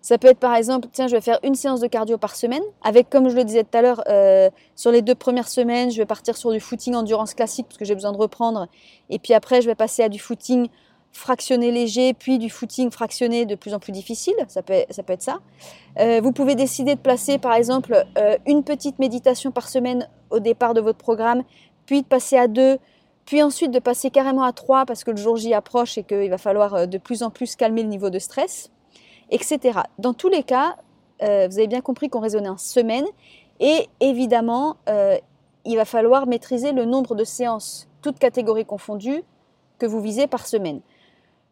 Ça 0.00 0.16
peut 0.16 0.28
être 0.28 0.38
par 0.38 0.54
exemple, 0.54 0.88
tiens, 0.92 1.08
je 1.08 1.14
vais 1.16 1.20
faire 1.20 1.40
une 1.42 1.54
séance 1.54 1.80
de 1.80 1.86
cardio 1.86 2.18
par 2.18 2.36
semaine, 2.36 2.62
avec, 2.82 3.10
comme 3.10 3.28
je 3.28 3.36
le 3.36 3.44
disais 3.44 3.64
tout 3.64 3.76
à 3.76 3.82
l'heure, 3.82 4.02
euh, 4.08 4.48
sur 4.76 4.92
les 4.92 5.02
deux 5.02 5.14
premières 5.14 5.48
semaines, 5.48 5.90
je 5.90 5.98
vais 5.98 6.06
partir 6.06 6.36
sur 6.36 6.52
du 6.52 6.60
footing 6.60 6.94
endurance 6.94 7.34
classique 7.34 7.66
parce 7.66 7.78
que 7.78 7.84
j'ai 7.84 7.94
besoin 7.94 8.12
de 8.12 8.16
reprendre, 8.16 8.68
et 9.10 9.18
puis 9.18 9.34
après, 9.34 9.60
je 9.60 9.66
vais 9.66 9.74
passer 9.74 10.04
à 10.04 10.08
du 10.08 10.20
footing 10.20 10.68
fractionné 11.12 11.72
léger, 11.72 12.14
puis 12.14 12.38
du 12.38 12.48
footing 12.48 12.90
fractionné 12.90 13.44
de 13.44 13.54
plus 13.56 13.74
en 13.74 13.80
plus 13.80 13.92
difficile, 13.92 14.34
ça 14.46 14.62
peut, 14.62 14.84
ça 14.88 15.02
peut 15.02 15.14
être 15.14 15.22
ça. 15.22 15.40
Euh, 15.98 16.20
vous 16.22 16.32
pouvez 16.32 16.54
décider 16.54 16.94
de 16.94 17.00
placer 17.00 17.38
par 17.38 17.54
exemple 17.54 18.04
euh, 18.18 18.36
une 18.46 18.62
petite 18.62 18.98
méditation 19.00 19.50
par 19.50 19.68
semaine 19.68 20.08
au 20.30 20.38
départ 20.38 20.74
de 20.74 20.80
votre 20.80 20.98
programme, 20.98 21.42
puis 21.86 22.02
de 22.02 22.06
passer 22.06 22.36
à 22.36 22.46
deux, 22.46 22.78
puis 23.28 23.42
ensuite 23.42 23.70
de 23.70 23.78
passer 23.78 24.08
carrément 24.10 24.42
à 24.42 24.52
trois 24.52 24.86
parce 24.86 25.04
que 25.04 25.10
le 25.10 25.18
jour 25.18 25.36
J 25.36 25.52
approche 25.52 25.98
et 25.98 26.02
qu'il 26.02 26.30
va 26.30 26.38
falloir 26.38 26.88
de 26.88 26.98
plus 26.98 27.22
en 27.22 27.28
plus 27.28 27.56
calmer 27.56 27.82
le 27.82 27.88
niveau 27.88 28.08
de 28.08 28.18
stress 28.18 28.70
etc. 29.30 29.80
Dans 29.98 30.14
tous 30.14 30.28
les 30.28 30.42
cas, 30.42 30.76
euh, 31.22 31.48
vous 31.48 31.58
avez 31.58 31.66
bien 31.66 31.80
compris 31.80 32.08
qu'on 32.08 32.20
raisonnait 32.20 32.48
en 32.48 32.58
semaine 32.58 33.06
et 33.60 33.88
évidemment, 34.00 34.76
euh, 34.88 35.16
il 35.64 35.76
va 35.76 35.84
falloir 35.84 36.26
maîtriser 36.26 36.72
le 36.72 36.84
nombre 36.84 37.14
de 37.14 37.24
séances, 37.24 37.88
toutes 38.02 38.18
catégories 38.18 38.64
confondues, 38.64 39.22
que 39.78 39.86
vous 39.86 40.00
visez 40.00 40.26
par 40.26 40.46
semaine. 40.46 40.80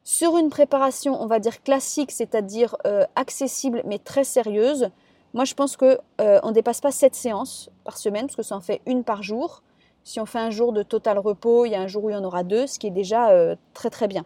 Sur 0.04 0.36
une 0.38 0.50
préparation, 0.50 1.20
on 1.20 1.26
va 1.26 1.38
dire 1.38 1.62
classique, 1.62 2.12
c'est-à-dire 2.12 2.76
euh, 2.86 3.04
accessible 3.16 3.82
mais 3.84 3.98
très 3.98 4.24
sérieuse, 4.24 4.90
moi 5.34 5.44
je 5.44 5.54
pense 5.54 5.76
qu'on 5.76 5.96
ne 6.18 6.52
dépasse 6.52 6.80
pas 6.80 6.92
7 6.92 7.14
séances 7.14 7.70
par 7.84 7.98
semaine, 7.98 8.26
parce 8.26 8.36
que 8.36 8.42
ça 8.42 8.56
en 8.56 8.60
fait 8.60 8.80
une 8.86 9.04
par 9.04 9.22
jour. 9.22 9.62
Si 10.06 10.20
on 10.20 10.24
fait 10.24 10.38
un 10.38 10.50
jour 10.50 10.72
de 10.72 10.82
total 10.82 11.18
repos, 11.18 11.66
il 11.66 11.72
y 11.72 11.74
a 11.74 11.80
un 11.80 11.88
jour 11.88 12.04
où 12.04 12.10
il 12.10 12.12
y 12.12 12.16
en 12.16 12.24
aura 12.24 12.44
deux, 12.44 12.66
ce 12.66 12.78
qui 12.78 12.86
est 12.86 12.90
déjà 12.90 13.56
très 13.74 13.90
très 13.90 14.06
bien. 14.06 14.24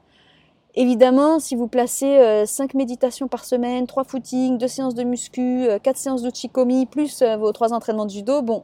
Évidemment, 0.75 1.40
si 1.40 1.56
vous 1.56 1.66
placez 1.66 2.44
5 2.46 2.75
euh, 2.75 2.78
méditations 2.78 3.26
par 3.26 3.44
semaine, 3.44 3.87
3 3.87 4.04
footings, 4.04 4.56
2 4.56 4.68
séances 4.68 4.94
de 4.94 5.02
muscu, 5.02 5.66
4 5.82 5.96
euh, 5.96 5.99
séances 5.99 6.22
de 6.22 6.30
chikomi, 6.32 6.87
plus 6.87 7.22
euh, 7.22 7.37
vos 7.37 7.50
3 7.50 7.72
entraînements 7.72 8.06
de 8.06 8.10
judo, 8.10 8.42
bon, 8.42 8.62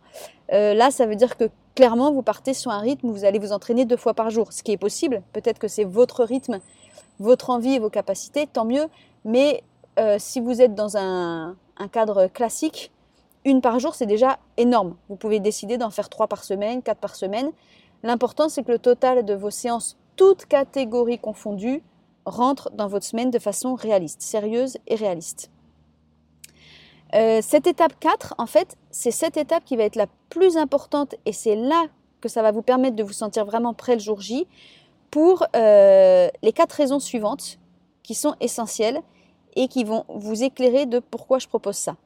là, 0.50 0.90
ça 0.90 1.06
veut 1.06 1.16
dire 1.16 1.37
que 1.37 1.50
clairement, 1.75 2.12
vous 2.12 2.23
partez 2.23 2.54
sur 2.54 2.70
un 2.70 2.78
rythme 2.78 3.08
où 3.08 3.12
vous 3.12 3.25
allez 3.25 3.40
vous 3.40 3.52
entraîner 3.52 3.85
deux 3.85 3.96
fois 3.96 4.14
par 4.14 4.30
jour, 4.30 4.52
ce 4.52 4.62
qui 4.62 4.73
est 4.73 4.76
possible. 4.76 5.23
Peut-être 5.32 5.58
que 5.58 5.68
c'est 5.68 5.85
votre 5.85 6.23
rythme, 6.23 6.61
votre 7.18 7.50
envie 7.50 7.75
et 7.75 7.78
vos 7.80 7.90
capacités, 7.90 8.46
tant 8.46 8.64
mieux. 8.64 8.87
Mais 9.25 9.64
euh, 9.99 10.16
si 10.18 10.40
vous 10.40 10.62
êtes 10.62 10.75
dans 10.75 10.96
un, 10.96 11.56
cadre 11.92 12.28
classique, 12.28 12.92
une 13.47 13.61
par 13.61 13.79
jour, 13.79 13.95
c'est 13.95 14.07
déjà 14.07 14.41
énorme. 14.57 14.97
Vous 15.09 15.15
pouvez 15.15 15.38
décider 15.38 15.79
d'en 15.79 15.91
faire 15.91 16.09
trois 16.09 16.26
par 16.26 16.43
semaine, 16.43 16.83
quatre 16.83 16.99
par 16.99 17.15
semaine. 17.15 17.53
L'important, 18.03 18.49
c'est 18.49 18.65
que 18.65 18.73
le 18.73 18.81
total 18.81 19.25
de 19.25 19.35
vos 19.35 19.50
séances, 19.50 19.97
toutes 20.17 20.47
catégories 20.47 21.21
confondues, 21.21 21.83
rentre 22.25 22.71
dans 22.73 22.88
votre 22.88 23.07
semaine 23.07 23.31
de 23.31 23.38
façon 23.38 23.76
réaliste, 23.76 24.21
sérieuse 24.21 24.79
et 24.88 24.97
réaliste. 24.97 25.53
Euh, 27.15 27.38
cette 27.41 27.69
étape 27.69 27.93
4, 28.00 28.35
en 28.38 28.47
fait, 28.47 28.76
c'est 28.91 29.12
cette 29.12 29.37
étape 29.37 29.65
qui 29.65 29.76
va 29.76 29.85
être 29.85 29.95
la 29.95 30.09
plus 30.29 30.57
importante 30.57 31.15
et 31.25 31.33
c'est 31.33 31.55
là 31.55 31.85
que 32.21 32.29
ça 32.29 32.43
va 32.43 32.50
vous 32.50 32.62
permettre 32.62 32.97
de 32.97 33.05
vous 33.05 33.12
sentir 33.12 33.45
vraiment 33.45 33.75
prêt 33.75 33.95
le 33.95 34.00
jour 34.00 34.21
J 34.21 34.49
pour 35.12 35.47
euh, 35.55 36.29
les 36.43 36.53
quatre 36.53 36.73
raisons 36.73 36.99
suivantes 36.99 37.61
qui 38.03 38.17
sont 38.17 38.35
essentielles 38.41 39.00
et 39.55 39.69
qui 39.69 39.85
vont 39.85 40.05
vous 40.09 40.43
éclairer 40.43 40.87
de 40.87 40.99
pourquoi 40.99 41.38
je 41.38 41.47
propose 41.47 41.76
ça. 41.76 41.97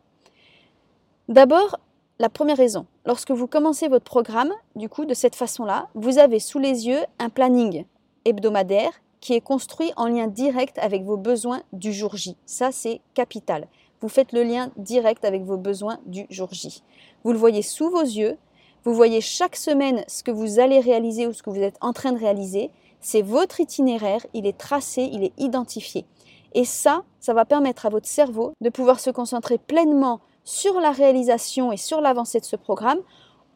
D'abord, 1.30 1.78
la 2.18 2.28
première 2.28 2.56
raison, 2.56 2.86
lorsque 3.06 3.30
vous 3.30 3.46
commencez 3.46 3.86
votre 3.86 4.04
programme, 4.04 4.52
du 4.74 4.88
coup, 4.88 5.04
de 5.04 5.14
cette 5.14 5.36
façon-là, 5.36 5.86
vous 5.94 6.18
avez 6.18 6.40
sous 6.40 6.58
les 6.58 6.88
yeux 6.88 6.98
un 7.20 7.28
planning 7.28 7.84
hebdomadaire 8.24 8.90
qui 9.20 9.34
est 9.34 9.40
construit 9.40 9.92
en 9.96 10.08
lien 10.08 10.26
direct 10.26 10.76
avec 10.80 11.04
vos 11.04 11.16
besoins 11.16 11.62
du 11.72 11.92
jour 11.92 12.16
J. 12.16 12.36
Ça, 12.46 12.72
c'est 12.72 13.00
capital. 13.14 13.68
Vous 14.00 14.08
faites 14.08 14.32
le 14.32 14.42
lien 14.42 14.72
direct 14.76 15.24
avec 15.24 15.44
vos 15.44 15.56
besoins 15.56 15.98
du 16.04 16.26
jour 16.30 16.48
J. 16.50 16.82
Vous 17.22 17.30
le 17.30 17.38
voyez 17.38 17.62
sous 17.62 17.90
vos 17.90 18.02
yeux, 18.02 18.36
vous 18.82 18.94
voyez 18.94 19.20
chaque 19.20 19.54
semaine 19.54 20.02
ce 20.08 20.24
que 20.24 20.32
vous 20.32 20.58
allez 20.58 20.80
réaliser 20.80 21.28
ou 21.28 21.32
ce 21.32 21.44
que 21.44 21.50
vous 21.50 21.62
êtes 21.62 21.78
en 21.80 21.92
train 21.92 22.10
de 22.10 22.18
réaliser. 22.18 22.72
C'est 23.00 23.22
votre 23.22 23.60
itinéraire, 23.60 24.26
il 24.34 24.48
est 24.48 24.58
tracé, 24.58 25.08
il 25.12 25.22
est 25.22 25.38
identifié. 25.38 26.06
Et 26.54 26.64
ça, 26.64 27.04
ça 27.20 27.34
va 27.34 27.44
permettre 27.44 27.86
à 27.86 27.88
votre 27.88 28.08
cerveau 28.08 28.52
de 28.60 28.68
pouvoir 28.68 28.98
se 28.98 29.10
concentrer 29.10 29.58
pleinement 29.58 30.20
sur 30.44 30.80
la 30.80 30.90
réalisation 30.90 31.72
et 31.72 31.76
sur 31.76 32.00
l'avancée 32.00 32.40
de 32.40 32.44
ce 32.44 32.56
programme 32.56 33.00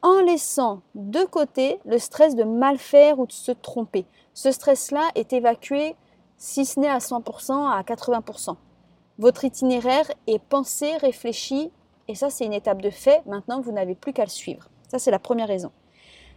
en 0.02 0.20
laissant 0.20 0.82
de 0.94 1.24
côté 1.24 1.80
le 1.86 1.98
stress 1.98 2.36
de 2.36 2.44
mal 2.44 2.78
faire 2.78 3.18
ou 3.18 3.26
de 3.26 3.32
se 3.32 3.52
tromper. 3.52 4.04
Ce 4.34 4.52
stress-là 4.52 5.08
est 5.14 5.32
évacué, 5.32 5.96
si 6.36 6.66
ce 6.66 6.78
n'est 6.78 6.88
à 6.88 6.98
100%, 6.98 7.52
à 7.52 7.82
80%. 7.82 8.56
Votre 9.18 9.44
itinéraire 9.44 10.10
est 10.26 10.40
pensé, 10.40 10.96
réfléchi, 10.98 11.70
et 12.08 12.14
ça 12.14 12.28
c'est 12.28 12.44
une 12.44 12.52
étape 12.52 12.82
de 12.82 12.90
fait. 12.90 13.22
Maintenant, 13.26 13.60
vous 13.60 13.72
n'avez 13.72 13.94
plus 13.94 14.12
qu'à 14.12 14.24
le 14.24 14.30
suivre. 14.30 14.68
Ça 14.88 14.98
c'est 14.98 15.10
la 15.10 15.18
première 15.18 15.48
raison. 15.48 15.70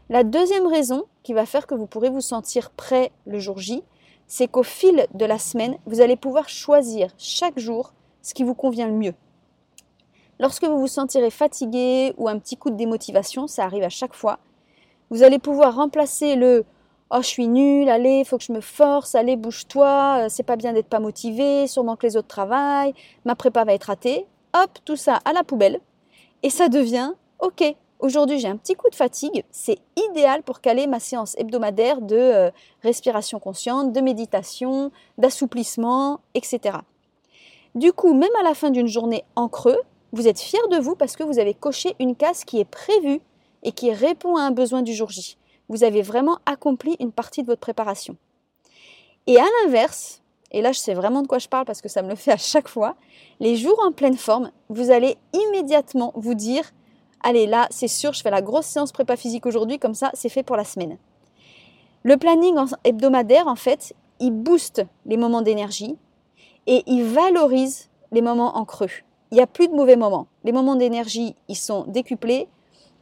La 0.10 0.24
deuxième 0.24 0.68
raison 0.68 1.04
qui 1.24 1.34
va 1.34 1.46
faire 1.46 1.68
que 1.68 1.76
vous 1.76 1.88
pourrez 1.88 2.10
vous 2.10 2.22
sentir 2.22 2.70
prêt 2.72 3.12
le 3.26 3.40
jour 3.40 3.58
J, 3.58 3.84
c'est 4.28 4.48
qu'au 4.48 4.64
fil 4.64 5.08
de 5.14 5.26
la 5.26 5.40
semaine, 5.40 5.78
vous 5.86 6.00
allez 6.00 6.16
pouvoir 6.16 6.48
choisir 6.48 7.10
chaque 7.18 7.60
jour 7.60 7.92
ce 8.22 8.34
qui 8.34 8.44
vous 8.44 8.56
convient 8.56 8.88
le 8.88 8.94
mieux. 8.94 9.14
Lorsque 10.40 10.64
vous 10.64 10.80
vous 10.80 10.88
sentirez 10.88 11.32
fatigué 11.32 12.14
ou 12.18 12.30
un 12.30 12.38
petit 12.38 12.58
coup 12.58 12.70
de 12.70 12.76
démotivation, 12.76 13.48
ça 13.48 13.64
arrive 13.64 13.84
à 13.84 13.90
chaque 13.90 14.14
fois, 14.14 14.40
vous 15.10 15.24
allez 15.24 15.40
pouvoir 15.40 15.76
remplacer 15.76 16.36
le 16.36 16.66
Oh, 17.10 17.20
je 17.22 17.28
suis 17.28 17.48
nul, 17.48 17.88
allez, 17.88 18.26
faut 18.26 18.38
que 18.38 18.44
je 18.44 18.52
me 18.52 18.60
force, 18.60 19.16
allez, 19.16 19.38
bouge-toi, 19.38 20.26
euh, 20.26 20.28
c'est 20.28 20.44
pas 20.44 20.58
bien 20.58 20.74
d'être 20.74 20.90
pas 20.90 21.00
motivé, 21.00 21.66
sûrement 21.66 21.96
que 21.96 22.06
les 22.06 22.18
autres 22.18 22.28
travaillent, 22.28 22.94
ma 23.24 23.34
prépa 23.34 23.64
va 23.64 23.74
être 23.74 23.86
ratée. 23.86 24.26
Hop, 24.54 24.72
tout 24.84 24.98
ça 24.98 25.22
à 25.24 25.32
la 25.32 25.46
poubelle. 25.46 25.80
Et 26.44 26.50
ça 26.50 26.68
devient 26.68 27.14
Ok, 27.40 27.64
aujourd'hui 28.00 28.40
j'ai 28.40 28.50
un 28.50 28.58
petit 28.58 28.74
coup 28.74 28.90
de 28.90 28.96
fatigue, 28.96 29.46
c'est 29.52 29.78
idéal 30.10 30.44
pour 30.44 30.60
caler 30.60 30.86
ma 30.86 31.00
séance 31.00 31.36
hebdomadaire 31.38 32.02
de 32.02 32.18
euh, 32.18 32.52
respiration 32.84 33.40
consciente, 33.40 33.94
de 33.94 34.02
méditation, 34.02 34.92
d'assouplissement, 35.18 36.20
etc. 36.34 36.80
Du 37.74 37.94
coup, 37.94 38.14
même 38.14 38.36
à 38.42 38.44
la 38.44 38.54
fin 38.54 38.70
d'une 38.70 38.88
journée 38.88 39.24
en 39.38 39.48
creux, 39.48 39.80
vous 40.12 40.28
êtes 40.28 40.40
fier 40.40 40.68
de 40.70 40.78
vous 40.78 40.96
parce 40.96 41.16
que 41.16 41.24
vous 41.24 41.40
avez 41.40 41.54
coché 41.54 41.96
une 42.00 42.16
case 42.16 42.44
qui 42.44 42.60
est 42.60 42.66
prévue 42.66 43.22
et 43.64 43.72
qui 43.72 43.92
répond 43.92 44.38
à 44.38 44.42
un 44.42 44.52
besoin 44.52 44.82
du 44.82 44.94
jour 44.94 45.10
J 45.10 45.38
vous 45.70 45.84
avez 45.84 46.02
vraiment 46.02 46.40
accompli 46.46 46.96
une 47.00 47.12
partie 47.12 47.42
de 47.42 47.48
votre 47.48 47.62
préparation. 47.62 48.16
Et 49.26 49.38
à 49.38 49.46
l'inverse, 49.64 50.22
et 50.52 50.62
là 50.62 50.72
je 50.72 50.80
sais 50.80 50.94
vraiment 50.94 51.22
de 51.22 51.28
quoi 51.28 51.40
je 51.40 51.48
parle 51.48 51.66
parce 51.66 51.82
que 51.82 51.90
ça 51.90 52.02
me 52.02 52.10
le 52.10 52.16
fait 52.16 52.32
à 52.32 52.38
chaque 52.38 52.70
fois, 52.70 52.96
les 53.40 53.56
jours 53.56 53.80
en 53.86 53.92
pleine 53.92 54.18
forme, 54.18 54.52
vous 54.70 54.92
allez 54.92 55.18
immédiatement 55.34 56.14
vous 56.16 56.34
dire, 56.34 56.72
allez 57.24 57.48
là 57.48 57.68
c'est 57.70 57.88
sûr, 57.88 58.14
je 58.14 58.22
fais 58.22 58.32
la 58.32 58.42
grosse 58.42 58.66
séance 58.66 58.92
prépa 58.92 59.18
physique 59.18 59.46
aujourd'hui, 59.46 59.80
comme 59.80 59.96
ça 59.96 60.12
c'est 60.14 60.30
fait 60.30 60.44
pour 60.44 60.56
la 60.56 60.64
semaine. 60.64 60.98
Le 62.04 62.16
planning 62.16 62.56
hebdomadaire, 62.86 63.48
en 63.48 63.58
fait, 63.58 63.94
il 64.22 64.32
booste 64.32 64.86
les 65.06 65.18
moments 65.18 65.42
d'énergie 65.42 65.98
et 66.66 66.84
il 66.88 67.04
valorise 67.04 67.90
les 68.14 68.22
moments 68.22 68.56
en 68.56 68.64
creux. 68.64 68.88
Il 69.32 69.36
n'y 69.36 69.42
a 69.42 69.48
plus 69.48 69.68
de 69.68 69.74
mauvais 69.74 69.96
moments. 69.96 70.28
Les 70.44 70.52
moments 70.52 70.76
d'énergie, 70.76 71.36
ils 71.48 71.56
sont 71.56 71.84
décuplés, 71.88 72.48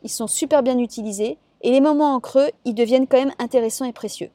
ils 0.03 0.09
sont 0.09 0.27
super 0.27 0.63
bien 0.63 0.77
utilisés 0.79 1.37
et 1.61 1.71
les 1.71 1.81
moments 1.81 2.13
en 2.13 2.19
creux, 2.19 2.49
ils 2.63 2.73
deviennent 2.73 3.07
quand 3.07 3.17
même 3.17 3.33
intéressants 3.39 3.85
et 3.85 3.93
précieux. 3.93 4.29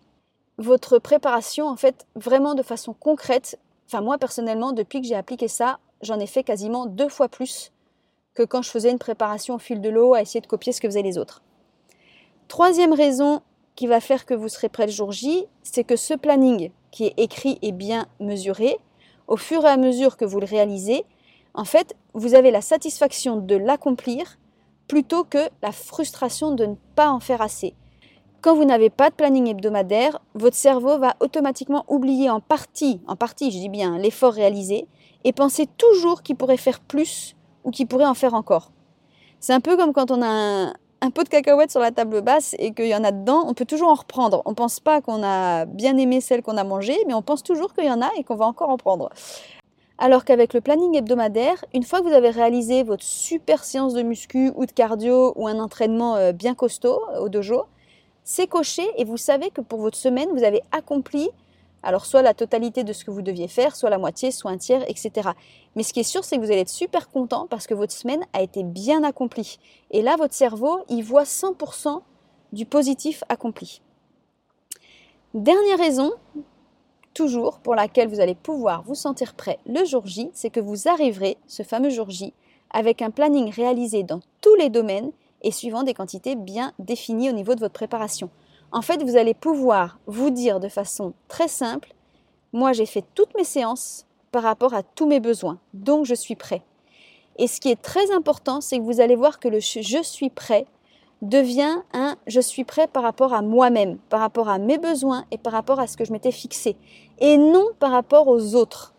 Votre 0.58 0.98
préparation, 0.98 1.66
en 1.66 1.76
fait, 1.76 2.06
vraiment 2.14 2.54
de 2.54 2.62
façon 2.62 2.92
concrète, 2.92 3.58
enfin 3.86 4.02
moi 4.02 4.18
personnellement, 4.18 4.72
depuis 4.72 5.00
que 5.00 5.06
j'ai 5.06 5.14
appliqué 5.14 5.48
ça, 5.48 5.78
j'en 6.02 6.20
ai 6.20 6.26
fait 6.26 6.42
quasiment 6.42 6.86
deux 6.86 7.08
fois 7.08 7.28
plus 7.28 7.72
que 8.34 8.42
quand 8.42 8.62
je 8.62 8.70
faisais 8.70 8.90
une 8.90 8.98
préparation 8.98 9.54
au 9.54 9.58
fil 9.58 9.80
de 9.80 9.88
l'eau 9.88 10.14
à 10.14 10.22
essayer 10.22 10.40
de 10.40 10.46
copier 10.46 10.72
ce 10.72 10.80
que 10.80 10.88
faisaient 10.88 11.02
les 11.02 11.18
autres. 11.18 11.42
Troisième 12.48 12.92
raison 12.92 13.42
qui 13.74 13.86
va 13.86 14.00
faire 14.00 14.26
que 14.26 14.34
vous 14.34 14.48
serez 14.48 14.68
prêt 14.68 14.86
le 14.86 14.92
jour 14.92 15.12
J, 15.12 15.46
c'est 15.62 15.84
que 15.84 15.96
ce 15.96 16.14
planning 16.14 16.70
qui 16.90 17.06
est 17.06 17.14
écrit 17.16 17.58
et 17.62 17.72
bien 17.72 18.06
mesuré, 18.18 18.76
au 19.28 19.36
fur 19.36 19.64
et 19.64 19.68
à 19.68 19.76
mesure 19.76 20.16
que 20.16 20.24
vous 20.24 20.40
le 20.40 20.46
réalisez, 20.46 21.04
en 21.54 21.64
fait, 21.64 21.94
vous 22.14 22.34
avez 22.34 22.50
la 22.50 22.60
satisfaction 22.60 23.36
de 23.36 23.56
l'accomplir 23.56 24.38
plutôt 24.88 25.24
que 25.24 25.48
la 25.62 25.72
frustration 25.72 26.52
de 26.52 26.66
ne 26.66 26.74
pas 26.94 27.10
en 27.10 27.20
faire 27.20 27.42
assez. 27.42 27.74
Quand 28.40 28.54
vous 28.54 28.64
n'avez 28.64 28.88
pas 28.90 29.10
de 29.10 29.14
planning 29.14 29.48
hebdomadaire, 29.48 30.18
votre 30.34 30.56
cerveau 30.56 30.98
va 30.98 31.14
automatiquement 31.20 31.84
oublier 31.88 32.30
en 32.30 32.40
partie, 32.40 33.00
en 33.06 33.14
partie, 33.14 33.50
je 33.50 33.58
dis 33.58 33.68
bien, 33.68 33.98
l'effort 33.98 34.32
réalisé 34.32 34.88
et 35.24 35.32
penser 35.32 35.66
toujours 35.66 36.22
qu'il 36.22 36.36
pourrait 36.36 36.56
faire 36.56 36.80
plus 36.80 37.36
ou 37.64 37.70
qu'il 37.70 37.86
pourrait 37.86 38.06
en 38.06 38.14
faire 38.14 38.34
encore. 38.34 38.72
C'est 39.40 39.52
un 39.52 39.60
peu 39.60 39.76
comme 39.76 39.92
quand 39.92 40.10
on 40.10 40.22
a 40.22 40.72
un, 41.02 41.10
pot 41.10 41.22
de 41.22 41.28
cacahuètes 41.28 41.70
sur 41.70 41.80
la 41.80 41.90
table 41.90 42.22
basse 42.22 42.54
et 42.58 42.72
qu'il 42.72 42.86
y 42.86 42.94
en 42.94 43.04
a 43.04 43.12
dedans, 43.12 43.44
on 43.46 43.54
peut 43.54 43.64
toujours 43.64 43.88
en 43.88 43.94
reprendre. 43.94 44.42
On 44.44 44.50
ne 44.50 44.54
pense 44.54 44.80
pas 44.80 45.00
qu'on 45.00 45.22
a 45.22 45.66
bien 45.66 45.96
aimé 45.98 46.20
celle 46.20 46.42
qu'on 46.42 46.56
a 46.56 46.64
mangée, 46.64 46.96
mais 47.06 47.14
on 47.14 47.22
pense 47.22 47.42
toujours 47.42 47.74
qu'il 47.74 47.84
y 47.84 47.90
en 47.90 48.00
a 48.00 48.08
et 48.18 48.24
qu'on 48.24 48.36
va 48.36 48.46
encore 48.46 48.70
en 48.70 48.76
prendre. 48.76 49.10
Alors 50.02 50.24
qu'avec 50.24 50.54
le 50.54 50.62
planning 50.62 50.96
hebdomadaire, 50.96 51.62
une 51.74 51.82
fois 51.82 52.00
que 52.00 52.06
vous 52.06 52.14
avez 52.14 52.30
réalisé 52.30 52.84
votre 52.84 53.04
super 53.04 53.62
séance 53.62 53.92
de 53.92 54.00
muscu 54.00 54.50
ou 54.54 54.64
de 54.64 54.72
cardio 54.72 55.34
ou 55.36 55.46
un 55.46 55.58
entraînement 55.58 56.16
euh, 56.16 56.32
bien 56.32 56.54
costaud 56.54 57.02
euh, 57.10 57.20
au 57.20 57.28
dojo, 57.28 57.64
c'est 58.24 58.46
coché 58.46 58.82
et 58.96 59.04
vous 59.04 59.18
savez 59.18 59.50
que 59.50 59.60
pour 59.60 59.78
votre 59.78 59.98
semaine, 59.98 60.30
vous 60.32 60.42
avez 60.42 60.62
accompli 60.72 61.28
alors 61.82 62.06
soit 62.06 62.22
la 62.22 62.32
totalité 62.32 62.82
de 62.82 62.94
ce 62.94 63.04
que 63.04 63.10
vous 63.10 63.20
deviez 63.20 63.46
faire, 63.46 63.76
soit 63.76 63.90
la 63.90 63.98
moitié, 63.98 64.30
soit 64.30 64.50
un 64.50 64.56
tiers, 64.56 64.82
etc. 64.88 65.30
Mais 65.76 65.82
ce 65.82 65.92
qui 65.92 66.00
est 66.00 66.02
sûr, 66.04 66.24
c'est 66.24 66.36
que 66.36 66.40
vous 66.42 66.50
allez 66.50 66.60
être 66.60 66.68
super 66.70 67.10
content 67.10 67.46
parce 67.48 67.66
que 67.66 67.74
votre 67.74 67.92
semaine 67.92 68.24
a 68.32 68.40
été 68.40 68.62
bien 68.62 69.02
accomplie. 69.02 69.58
Et 69.90 70.00
là, 70.00 70.16
votre 70.16 70.34
cerveau, 70.34 70.80
il 70.88 71.02
voit 71.02 71.24
100% 71.24 72.00
du 72.52 72.64
positif 72.64 73.22
accompli. 73.28 73.80
Dernière 75.32 75.78
raison 75.78 76.12
toujours 77.14 77.58
pour 77.58 77.74
laquelle 77.74 78.08
vous 78.08 78.20
allez 78.20 78.34
pouvoir 78.34 78.82
vous 78.82 78.94
sentir 78.94 79.34
prêt 79.34 79.58
le 79.66 79.84
jour 79.84 80.06
J, 80.06 80.30
c'est 80.32 80.50
que 80.50 80.60
vous 80.60 80.88
arriverez, 80.88 81.36
ce 81.46 81.62
fameux 81.62 81.90
jour 81.90 82.10
J, 82.10 82.32
avec 82.70 83.02
un 83.02 83.10
planning 83.10 83.50
réalisé 83.50 84.02
dans 84.02 84.20
tous 84.40 84.54
les 84.54 84.70
domaines 84.70 85.12
et 85.42 85.50
suivant 85.50 85.82
des 85.82 85.94
quantités 85.94 86.36
bien 86.36 86.72
définies 86.78 87.30
au 87.30 87.32
niveau 87.32 87.54
de 87.54 87.60
votre 87.60 87.74
préparation. 87.74 88.30
En 88.72 88.82
fait, 88.82 89.02
vous 89.02 89.16
allez 89.16 89.34
pouvoir 89.34 89.98
vous 90.06 90.30
dire 90.30 90.60
de 90.60 90.68
façon 90.68 91.12
très 91.28 91.48
simple, 91.48 91.94
moi 92.52 92.72
j'ai 92.72 92.86
fait 92.86 93.04
toutes 93.14 93.36
mes 93.36 93.44
séances 93.44 94.06
par 94.30 94.42
rapport 94.42 94.74
à 94.74 94.82
tous 94.82 95.06
mes 95.06 95.20
besoins, 95.20 95.58
donc 95.74 96.04
je 96.06 96.14
suis 96.14 96.36
prêt. 96.36 96.62
Et 97.36 97.46
ce 97.46 97.60
qui 97.60 97.70
est 97.70 97.80
très 97.80 98.12
important, 98.12 98.60
c'est 98.60 98.78
que 98.78 98.84
vous 98.84 99.00
allez 99.00 99.16
voir 99.16 99.40
que 99.40 99.48
le 99.48 99.60
je 99.60 100.02
suis 100.02 100.30
prêt 100.30 100.66
devient 101.22 101.82
un 101.92 102.16
je 102.26 102.40
suis 102.40 102.64
prêt 102.64 102.86
par 102.86 103.02
rapport 103.02 103.34
à 103.34 103.42
moi-même, 103.42 103.98
par 104.08 104.20
rapport 104.20 104.48
à 104.48 104.58
mes 104.58 104.78
besoins 104.78 105.24
et 105.30 105.38
par 105.38 105.52
rapport 105.52 105.78
à 105.78 105.86
ce 105.86 105.96
que 105.96 106.04
je 106.04 106.12
m'étais 106.12 106.32
fixé, 106.32 106.76
et 107.18 107.36
non 107.36 107.66
par 107.78 107.90
rapport 107.90 108.28
aux 108.28 108.54
autres. 108.54 108.94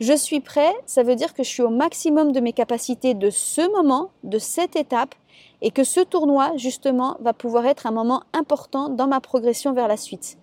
Je 0.00 0.16
suis 0.16 0.40
prêt, 0.40 0.72
ça 0.86 1.04
veut 1.04 1.14
dire 1.14 1.32
que 1.32 1.44
je 1.44 1.48
suis 1.48 1.62
au 1.62 1.70
maximum 1.70 2.32
de 2.32 2.40
mes 2.40 2.52
capacités 2.52 3.14
de 3.14 3.30
ce 3.30 3.70
moment, 3.70 4.10
de 4.24 4.38
cette 4.38 4.74
étape, 4.74 5.14
et 5.60 5.70
que 5.70 5.84
ce 5.84 6.00
tournoi, 6.00 6.50
justement, 6.56 7.16
va 7.20 7.32
pouvoir 7.32 7.66
être 7.66 7.86
un 7.86 7.92
moment 7.92 8.24
important 8.32 8.88
dans 8.88 9.06
ma 9.06 9.20
progression 9.20 9.72
vers 9.72 9.86
la 9.86 9.96
suite. 9.96 10.38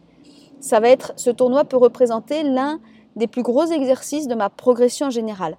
Ça 0.61 0.79
va 0.79 0.87
être, 0.87 1.11
ce 1.17 1.29
tournoi 1.29 1.65
peut 1.65 1.75
représenter 1.75 2.43
l'un 2.43 2.79
des 3.17 3.27
plus 3.27 3.43
gros 3.43 3.65
exercices 3.65 4.27
de 4.27 4.35
ma 4.35 4.49
progression 4.49 5.09
générale. 5.09 5.57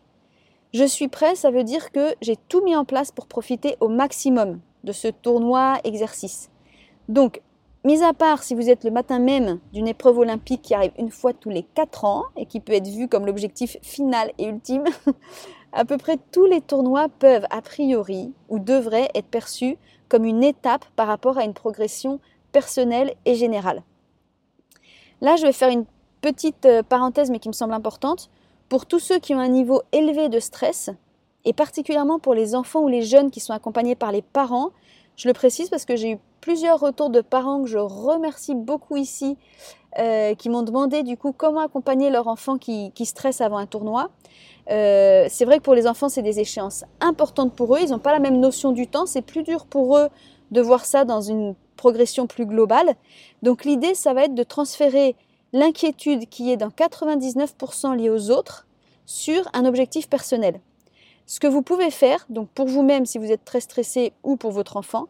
Je 0.72 0.84
suis 0.84 1.08
prêt, 1.08 1.34
ça 1.34 1.50
veut 1.50 1.64
dire 1.64 1.92
que 1.92 2.14
j'ai 2.22 2.36
tout 2.36 2.62
mis 2.64 2.76
en 2.76 2.86
place 2.86 3.10
pour 3.10 3.26
profiter 3.26 3.76
au 3.80 3.88
maximum 3.88 4.60
de 4.84 4.92
ce 4.92 5.08
tournoi 5.08 5.78
exercice. 5.84 6.50
Donc, 7.08 7.40
mis 7.84 8.02
à 8.02 8.12
part 8.12 8.42
si 8.42 8.54
vous 8.54 8.68
êtes 8.68 8.84
le 8.84 8.90
matin 8.90 9.18
même 9.18 9.58
d'une 9.72 9.88
épreuve 9.88 10.18
olympique 10.18 10.62
qui 10.62 10.74
arrive 10.74 10.92
une 10.98 11.10
fois 11.10 11.32
tous 11.32 11.50
les 11.50 11.62
4 11.62 12.04
ans 12.04 12.24
et 12.36 12.46
qui 12.46 12.60
peut 12.60 12.72
être 12.72 12.88
vue 12.88 13.08
comme 13.08 13.26
l'objectif 13.26 13.76
final 13.82 14.32
et 14.38 14.46
ultime, 14.46 14.84
à 15.72 15.84
peu 15.84 15.96
près 15.96 16.18
tous 16.32 16.44
les 16.44 16.60
tournois 16.60 17.08
peuvent 17.08 17.46
a 17.50 17.62
priori 17.62 18.32
ou 18.48 18.58
devraient 18.58 19.10
être 19.14 19.26
perçus 19.26 19.76
comme 20.08 20.24
une 20.24 20.42
étape 20.42 20.84
par 20.96 21.06
rapport 21.06 21.38
à 21.38 21.44
une 21.44 21.54
progression 21.54 22.20
personnelle 22.52 23.14
et 23.24 23.34
générale. 23.34 23.82
Là, 25.20 25.36
je 25.36 25.46
vais 25.46 25.52
faire 25.52 25.68
une 25.68 25.84
petite 26.20 26.66
euh, 26.66 26.82
parenthèse 26.82 27.30
mais 27.30 27.38
qui 27.38 27.48
me 27.48 27.54
semble 27.54 27.72
importante. 27.72 28.30
Pour 28.68 28.86
tous 28.86 28.98
ceux 28.98 29.18
qui 29.18 29.34
ont 29.34 29.40
un 29.40 29.48
niveau 29.48 29.82
élevé 29.92 30.28
de 30.28 30.38
stress, 30.38 30.90
et 31.44 31.52
particulièrement 31.52 32.18
pour 32.18 32.34
les 32.34 32.54
enfants 32.54 32.80
ou 32.80 32.88
les 32.88 33.02
jeunes 33.02 33.30
qui 33.30 33.40
sont 33.40 33.52
accompagnés 33.52 33.94
par 33.94 34.12
les 34.12 34.22
parents, 34.22 34.70
je 35.16 35.28
le 35.28 35.34
précise 35.34 35.68
parce 35.68 35.84
que 35.84 35.96
j'ai 35.96 36.12
eu 36.12 36.18
plusieurs 36.40 36.80
retours 36.80 37.10
de 37.10 37.20
parents 37.20 37.62
que 37.62 37.68
je 37.68 37.78
remercie 37.78 38.54
beaucoup 38.54 38.96
ici, 38.96 39.36
euh, 39.98 40.34
qui 40.34 40.48
m'ont 40.48 40.62
demandé 40.62 41.02
du 41.02 41.16
coup 41.16 41.32
comment 41.36 41.60
accompagner 41.60 42.10
leur 42.10 42.28
enfant 42.28 42.58
qui, 42.58 42.92
qui 42.92 43.04
stresse 43.06 43.40
avant 43.40 43.58
un 43.58 43.66
tournoi. 43.66 44.10
Euh, 44.70 45.26
c'est 45.28 45.44
vrai 45.44 45.58
que 45.58 45.62
pour 45.62 45.74
les 45.74 45.86
enfants, 45.86 46.08
c'est 46.08 46.22
des 46.22 46.40
échéances 46.40 46.84
importantes 47.00 47.54
pour 47.54 47.74
eux. 47.74 47.80
Ils 47.82 47.90
n'ont 47.90 47.98
pas 47.98 48.12
la 48.12 48.20
même 48.20 48.38
notion 48.38 48.72
du 48.72 48.86
temps. 48.86 49.06
C'est 49.06 49.22
plus 49.22 49.42
dur 49.42 49.66
pour 49.66 49.96
eux 49.96 50.08
de 50.50 50.60
voir 50.60 50.84
ça 50.84 51.04
dans 51.04 51.20
une 51.20 51.54
progression 51.76 52.26
plus 52.26 52.46
globale. 52.46 52.94
Donc 53.42 53.64
l'idée, 53.64 53.94
ça 53.94 54.14
va 54.14 54.24
être 54.24 54.34
de 54.34 54.42
transférer 54.42 55.16
l'inquiétude 55.52 56.28
qui 56.28 56.52
est 56.52 56.56
dans 56.56 56.68
99% 56.68 57.96
liée 57.96 58.10
aux 58.10 58.30
autres 58.30 58.66
sur 59.06 59.48
un 59.54 59.64
objectif 59.64 60.08
personnel. 60.08 60.60
Ce 61.30 61.38
que 61.38 61.46
vous 61.46 61.62
pouvez 61.62 61.92
faire, 61.92 62.26
donc 62.28 62.48
pour 62.48 62.66
vous-même 62.66 63.06
si 63.06 63.16
vous 63.16 63.30
êtes 63.30 63.44
très 63.44 63.60
stressé 63.60 64.12
ou 64.24 64.34
pour 64.34 64.50
votre 64.50 64.76
enfant, 64.76 65.06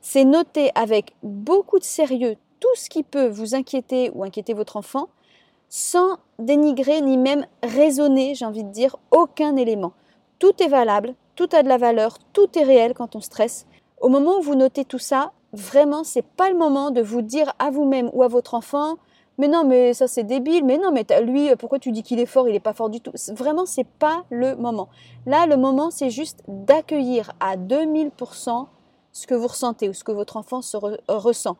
c'est 0.00 0.24
noter 0.24 0.70
avec 0.74 1.14
beaucoup 1.22 1.78
de 1.78 1.84
sérieux 1.84 2.36
tout 2.58 2.74
ce 2.74 2.88
qui 2.88 3.02
peut 3.02 3.28
vous 3.28 3.54
inquiéter 3.54 4.10
ou 4.14 4.24
inquiéter 4.24 4.54
votre 4.54 4.78
enfant 4.78 5.10
sans 5.68 6.16
dénigrer 6.38 7.02
ni 7.02 7.18
même 7.18 7.44
raisonner, 7.62 8.34
j'ai 8.34 8.46
envie 8.46 8.64
de 8.64 8.70
dire, 8.70 8.96
aucun 9.10 9.56
élément. 9.56 9.92
Tout 10.38 10.54
est 10.62 10.68
valable, 10.68 11.14
tout 11.36 11.50
a 11.52 11.62
de 11.62 11.68
la 11.68 11.76
valeur, 11.76 12.16
tout 12.32 12.48
est 12.58 12.64
réel 12.64 12.94
quand 12.94 13.14
on 13.14 13.20
stresse. 13.20 13.66
Au 14.00 14.08
moment 14.08 14.38
où 14.38 14.42
vous 14.42 14.54
notez 14.54 14.86
tout 14.86 14.98
ça, 14.98 15.32
vraiment, 15.52 16.02
c'est 16.02 16.24
pas 16.24 16.48
le 16.48 16.56
moment 16.56 16.90
de 16.90 17.02
vous 17.02 17.20
dire 17.20 17.52
à 17.58 17.68
vous-même 17.68 18.08
ou 18.14 18.22
à 18.22 18.28
votre 18.28 18.54
enfant 18.54 18.96
mais 19.38 19.48
non, 19.48 19.64
mais 19.64 19.94
ça 19.94 20.08
c'est 20.08 20.24
débile, 20.24 20.64
mais 20.64 20.78
non, 20.78 20.92
mais 20.92 21.06
lui, 21.22 21.54
pourquoi 21.56 21.78
tu 21.78 21.92
dis 21.92 22.02
qu'il 22.02 22.20
est 22.20 22.26
fort, 22.26 22.48
il 22.48 22.52
n'est 22.52 22.60
pas 22.60 22.72
fort 22.72 22.90
du 22.90 23.00
tout 23.00 23.12
Vraiment, 23.34 23.66
c'est 23.66 23.86
pas 23.86 24.24
le 24.30 24.56
moment. 24.56 24.88
Là, 25.26 25.46
le 25.46 25.56
moment, 25.56 25.90
c'est 25.90 26.10
juste 26.10 26.42
d'accueillir 26.48 27.32
à 27.40 27.56
2000% 27.56 28.66
ce 29.12 29.26
que 29.26 29.34
vous 29.34 29.46
ressentez 29.46 29.88
ou 29.88 29.92
ce 29.92 30.04
que 30.04 30.12
votre 30.12 30.36
enfant 30.36 30.62
se 30.62 30.76
ressent. 31.08 31.56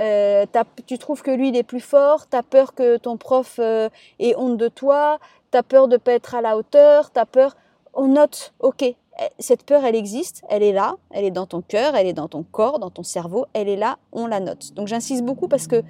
Euh, 0.00 0.46
tu 0.86 0.98
trouves 0.98 1.22
que 1.22 1.30
lui 1.30 1.48
il 1.48 1.56
est 1.56 1.62
plus 1.62 1.80
fort, 1.80 2.28
tu 2.28 2.36
as 2.36 2.42
peur 2.42 2.74
que 2.74 2.96
ton 2.96 3.18
prof 3.18 3.56
euh, 3.58 3.90
ait 4.18 4.34
honte 4.36 4.56
de 4.56 4.68
toi, 4.68 5.18
tu 5.50 5.58
as 5.58 5.62
peur 5.62 5.86
de 5.86 5.98
pas 5.98 6.12
être 6.12 6.34
à 6.34 6.40
la 6.40 6.56
hauteur, 6.56 7.12
tu 7.12 7.20
as 7.20 7.26
peur. 7.26 7.56
On 7.92 8.08
note, 8.08 8.54
ok, 8.60 8.82
eh, 8.82 8.94
cette 9.38 9.64
peur 9.64 9.84
elle 9.84 9.94
existe, 9.94 10.42
elle 10.48 10.62
est 10.62 10.72
là, 10.72 10.96
elle 11.10 11.26
est 11.26 11.30
dans 11.30 11.44
ton 11.44 11.60
cœur, 11.60 11.94
elle 11.94 12.06
est 12.06 12.14
dans 12.14 12.28
ton 12.28 12.42
corps, 12.42 12.78
dans 12.78 12.88
ton 12.88 13.02
cerveau, 13.02 13.44
elle 13.52 13.68
est 13.68 13.76
là, 13.76 13.98
on 14.12 14.26
la 14.26 14.40
note. 14.40 14.72
Donc 14.72 14.88
j'insiste 14.88 15.24
beaucoup 15.24 15.48
parce 15.48 15.66
que 15.66 15.82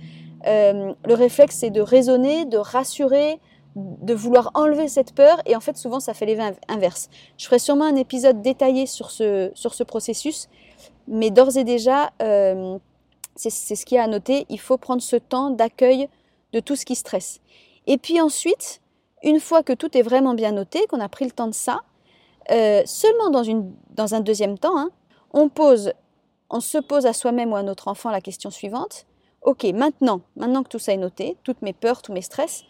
euh, 0.47 0.93
le 1.05 1.15
réflexe 1.15 1.57
c'est 1.57 1.71
de 1.71 1.81
raisonner, 1.81 2.45
de 2.45 2.59
rassurer, 2.59 3.41
de 3.77 4.15
vouloir 4.15 4.51
enlever 4.55 4.89
cette 4.89 5.15
peur 5.15 5.41
et 5.47 5.57
en 5.57 5.61
fait 5.61 5.77
souvent 5.77 6.01
ça 6.01 6.15
fait 6.15 6.27
l'effet 6.27 6.55
inverse. 6.69 7.09
Je 7.39 7.47
ferai 7.47 7.59
sûrement 7.59 7.87
un 7.87 7.97
épisode 7.97 8.43
détaillé 8.43 8.87
sur 8.87 9.11
ce, 9.11 9.51
sur 9.55 9.75
ce 9.75 9.83
processus, 9.83 10.49
mais 11.09 11.31
d'ores 11.31 11.57
et 11.57 11.65
déjà 11.65 12.11
c'est 13.37 13.51
ce 13.51 13.87
qui 13.87 13.95
est 13.95 13.99
à 13.99 14.07
noter, 14.07 14.47
il 14.49 14.61
faut 14.61 14.77
prendre 14.77 15.03
ce 15.03 15.17
temps 15.17 15.51
d'accueil 15.51 16.09
de 16.53 16.61
tout 16.61 16.77
ce 16.77 16.85
qui 16.85 16.95
stresse. 16.95 17.41
Et 17.87 17.99
puis 17.99 18.21
ensuite, 18.21 18.81
une 19.23 19.41
fois 19.41 19.63
que 19.63 19.73
tout 19.73 19.97
est 19.97 20.03
vraiment 20.03 20.35
bien 20.35 20.53
noté, 20.53 20.87
qu'on 20.87 21.01
a 21.01 21.09
pris 21.09 21.25
le 21.25 21.31
temps 21.31 21.49
de 21.49 21.55
ça, 21.55 21.83
euh, 22.51 22.83
seulement 22.85 23.31
dans, 23.31 23.43
une, 23.43 23.73
dans, 23.91 24.15
un 24.15 24.21
deuxième 24.21 24.59
temps, 24.59 24.77
hein, 24.79 24.91
on, 25.33 25.49
pose, 25.49 25.93
on 26.51 26.61
se 26.61 26.79
pose 26.79 27.07
à 27.07 27.13
soi-même 27.13 27.53
ou 27.53 27.57
à 27.57 27.63
notre 27.63 27.89
enfant 27.89 28.11
la 28.11 28.21
question 28.21 28.51
suivante. 28.51 29.07
Ok, 29.45 29.65
maintenant, 29.75 30.21
maintenant 30.37 30.63
que 30.63 30.69
tout 30.69 30.79
ça 30.79 30.93
est 30.93 30.97
noté, 30.97 31.37
toutes 31.43 31.63
mes 31.63 31.73
peurs, 31.73 32.01
tous 32.01 32.13
mes 32.13 32.23
stress, 32.23 32.63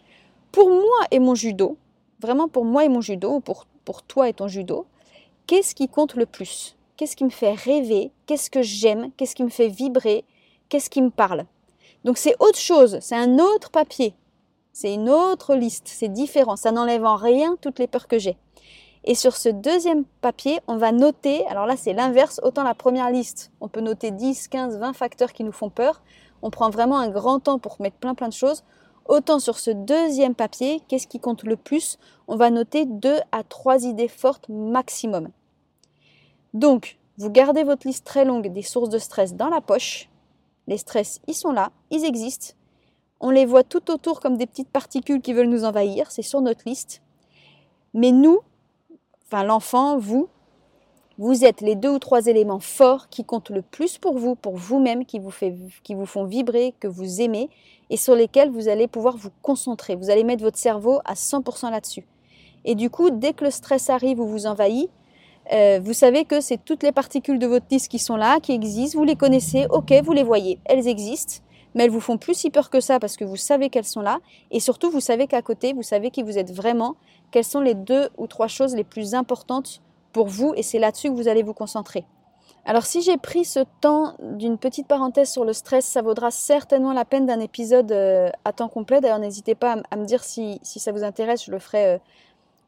pour 0.51 0.69
moi 0.69 1.07
et 1.11 1.19
mon 1.19 1.35
judo, 1.35 1.77
vraiment 2.19 2.47
pour 2.47 2.65
moi 2.65 2.83
et 2.83 2.89
mon 2.89 2.99
judo, 2.99 3.35
ou 3.35 3.39
pour, 3.41 3.67
pour 3.85 4.01
toi 4.01 4.27
et 4.27 4.33
ton 4.33 4.47
judo, 4.47 4.87
qu'est-ce 5.45 5.75
qui 5.75 5.87
compte 5.87 6.15
le 6.15 6.25
plus? 6.25 6.75
Qu'est-ce 6.97 7.15
qui 7.15 7.25
me 7.25 7.29
fait 7.29 7.53
rêver? 7.53 8.11
Qu'est-ce 8.25 8.49
que 8.49 8.63
j'aime? 8.63 9.11
Qu'est-ce 9.17 9.35
qui 9.35 9.43
me 9.43 9.49
fait 9.49 9.67
vibrer? 9.67 10.25
Qu'est-ce 10.67 10.89
qui 10.89 11.03
me 11.03 11.11
parle? 11.11 11.45
Donc 12.05 12.17
c'est 12.17 12.35
autre 12.39 12.57
chose, 12.57 12.97
c'est 13.01 13.15
un 13.15 13.37
autre 13.37 13.69
papier, 13.69 14.15
c'est 14.71 14.95
une 14.95 15.09
autre 15.09 15.55
liste, 15.55 15.87
c'est 15.87 16.09
différent, 16.09 16.55
ça 16.55 16.71
n'enlève 16.71 17.05
en 17.05 17.15
rien 17.15 17.55
toutes 17.61 17.77
les 17.77 17.87
peurs 17.87 18.07
que 18.07 18.17
j'ai. 18.17 18.35
Et 19.05 19.15
sur 19.15 19.35
ce 19.35 19.49
deuxième 19.49 20.05
papier, 20.21 20.59
on 20.67 20.77
va 20.77 20.91
noter, 20.91 21.45
alors 21.47 21.65
là 21.67 21.77
c'est 21.77 21.93
l'inverse, 21.93 22.41
autant 22.43 22.63
la 22.63 22.73
première 22.73 23.11
liste, 23.11 23.51
on 23.61 23.67
peut 23.67 23.79
noter 23.79 24.11
10, 24.11 24.47
15, 24.47 24.79
20 24.79 24.93
facteurs 24.93 25.33
qui 25.33 25.43
nous 25.43 25.51
font 25.51 25.69
peur, 25.69 26.01
on 26.43 26.51
prend 26.51 26.69
vraiment 26.69 26.99
un 26.99 27.09
grand 27.09 27.39
temps 27.39 27.57
pour 27.57 27.81
mettre 27.81 27.95
plein 27.95 28.13
plein 28.13 28.27
de 28.27 28.33
choses, 28.33 28.63
autant 29.05 29.39
sur 29.39 29.57
ce 29.57 29.71
deuxième 29.71 30.35
papier, 30.35 30.81
qu'est-ce 30.87 31.07
qui 31.07 31.19
compte 31.19 31.43
le 31.43 31.55
plus? 31.55 31.97
On 32.27 32.35
va 32.35 32.51
noter 32.51 32.85
2 32.85 33.15
à 33.31 33.43
3 33.43 33.85
idées 33.85 34.09
fortes 34.09 34.49
maximum. 34.49 35.29
Donc, 36.53 36.99
vous 37.17 37.29
gardez 37.29 37.63
votre 37.63 37.87
liste 37.87 38.05
très 38.05 38.25
longue 38.25 38.51
des 38.51 38.61
sources 38.61 38.89
de 38.89 38.99
stress 38.99 39.35
dans 39.35 39.49
la 39.49 39.61
poche, 39.61 40.09
les 40.67 40.77
stress, 40.77 41.21
ils 41.27 41.33
sont 41.33 41.51
là, 41.51 41.71
ils 41.89 42.05
existent. 42.05 42.53
On 43.19 43.29
les 43.29 43.45
voit 43.45 43.63
tout 43.63 43.89
autour 43.89 44.19
comme 44.19 44.37
des 44.37 44.45
petites 44.45 44.69
particules 44.69 45.21
qui 45.21 45.33
veulent 45.33 45.47
nous 45.47 45.63
envahir, 45.63 46.11
c'est 46.11 46.21
sur 46.21 46.41
notre 46.41 46.63
liste. 46.65 47.01
Mais 47.93 48.11
nous, 48.11 48.39
enfin 49.25 49.43
l'enfant, 49.43 49.97
vous, 49.97 50.27
vous 51.19 51.45
êtes 51.45 51.61
les 51.61 51.75
deux 51.75 51.91
ou 51.91 51.99
trois 51.99 52.25
éléments 52.25 52.59
forts 52.59 53.07
qui 53.09 53.23
comptent 53.23 53.51
le 53.51 53.61
plus 53.61 53.97
pour 53.97 54.17
vous, 54.17 54.35
pour 54.35 54.55
vous-même, 54.55 55.05
qui, 55.05 55.19
vous 55.19 55.31
qui 55.83 55.93
vous 55.93 56.05
font 56.05 56.25
vibrer, 56.25 56.73
que 56.79 56.87
vous 56.87 57.21
aimez 57.21 57.49
et 57.89 57.97
sur 57.97 58.15
lesquels 58.15 58.49
vous 58.49 58.67
allez 58.67 58.87
pouvoir 58.87 59.17
vous 59.17 59.29
concentrer. 59.41 59.95
Vous 59.95 60.09
allez 60.09 60.23
mettre 60.23 60.43
votre 60.43 60.57
cerveau 60.57 60.99
à 61.05 61.13
100% 61.13 61.69
là-dessus. 61.69 62.05
Et 62.65 62.75
du 62.75 62.89
coup, 62.89 63.11
dès 63.11 63.33
que 63.33 63.43
le 63.43 63.51
stress 63.51 63.89
arrive 63.89 64.19
ou 64.19 64.25
vous 64.25 64.47
envahit, 64.47 64.89
euh, 65.51 65.79
vous 65.83 65.93
savez 65.93 66.23
que 66.25 66.41
c'est 66.41 66.63
toutes 66.63 66.81
les 66.83 66.91
particules 66.91 67.37
de 67.37 67.45
votre 67.45 67.67
disque 67.67 67.91
qui 67.91 67.99
sont 67.99 68.15
là, 68.15 68.39
qui 68.39 68.53
existent, 68.53 68.97
vous 68.97 69.03
les 69.03 69.17
connaissez, 69.17 69.67
ok, 69.69 69.93
vous 70.03 70.13
les 70.13 70.23
voyez, 70.23 70.57
elles 70.65 70.87
existent, 70.87 71.43
mais 71.75 71.83
elles 71.83 71.91
vous 71.91 71.99
font 71.99 72.17
plus 72.17 72.33
si 72.33 72.49
peur 72.49 72.69
que 72.69 72.79
ça 72.79 72.99
parce 72.99 73.17
que 73.17 73.25
vous 73.25 73.35
savez 73.35 73.69
qu'elles 73.69 73.83
sont 73.83 74.01
là, 74.01 74.19
et 74.51 74.61
surtout 74.61 74.89
vous 74.89 75.01
savez 75.01 75.27
qu'à 75.27 75.41
côté, 75.41 75.73
vous 75.73 75.83
savez 75.83 76.11
qui 76.11 76.23
vous 76.23 76.37
êtes 76.37 76.53
vraiment, 76.53 76.95
quelles 77.31 77.43
sont 77.43 77.59
les 77.59 77.73
deux 77.73 78.09
ou 78.17 78.27
trois 78.27 78.47
choses 78.47 78.73
les 78.73 78.85
plus 78.85 79.15
importantes 79.15 79.81
pour 80.13 80.27
vous, 80.27 80.53
et 80.55 80.63
c'est 80.63 80.79
là-dessus 80.79 81.09
que 81.09 81.15
vous 81.15 81.27
allez 81.27 81.43
vous 81.43 81.53
concentrer. 81.53 82.05
Alors 82.65 82.85
si 82.85 83.01
j'ai 83.01 83.17
pris 83.17 83.43
ce 83.43 83.59
temps 83.81 84.15
d'une 84.21 84.57
petite 84.57 84.87
parenthèse 84.87 85.29
sur 85.29 85.43
le 85.43 85.51
stress, 85.51 85.85
ça 85.85 86.01
vaudra 86.01 86.31
certainement 86.31 86.93
la 86.93 87.03
peine 87.03 87.25
d'un 87.25 87.41
épisode 87.41 87.91
euh, 87.91 88.29
à 88.45 88.53
temps 88.53 88.69
complet. 88.69 89.01
D'ailleurs, 89.01 89.19
n'hésitez 89.19 89.53
pas 89.53 89.75
à, 89.91 89.97
me 89.97 90.05
dire 90.05 90.23
si, 90.23 90.61
ça 90.63 90.93
vous 90.93 91.03
intéresse, 91.03 91.43
je 91.43 91.51
le 91.51 91.59
ferai 91.59 91.85
euh, 91.85 91.97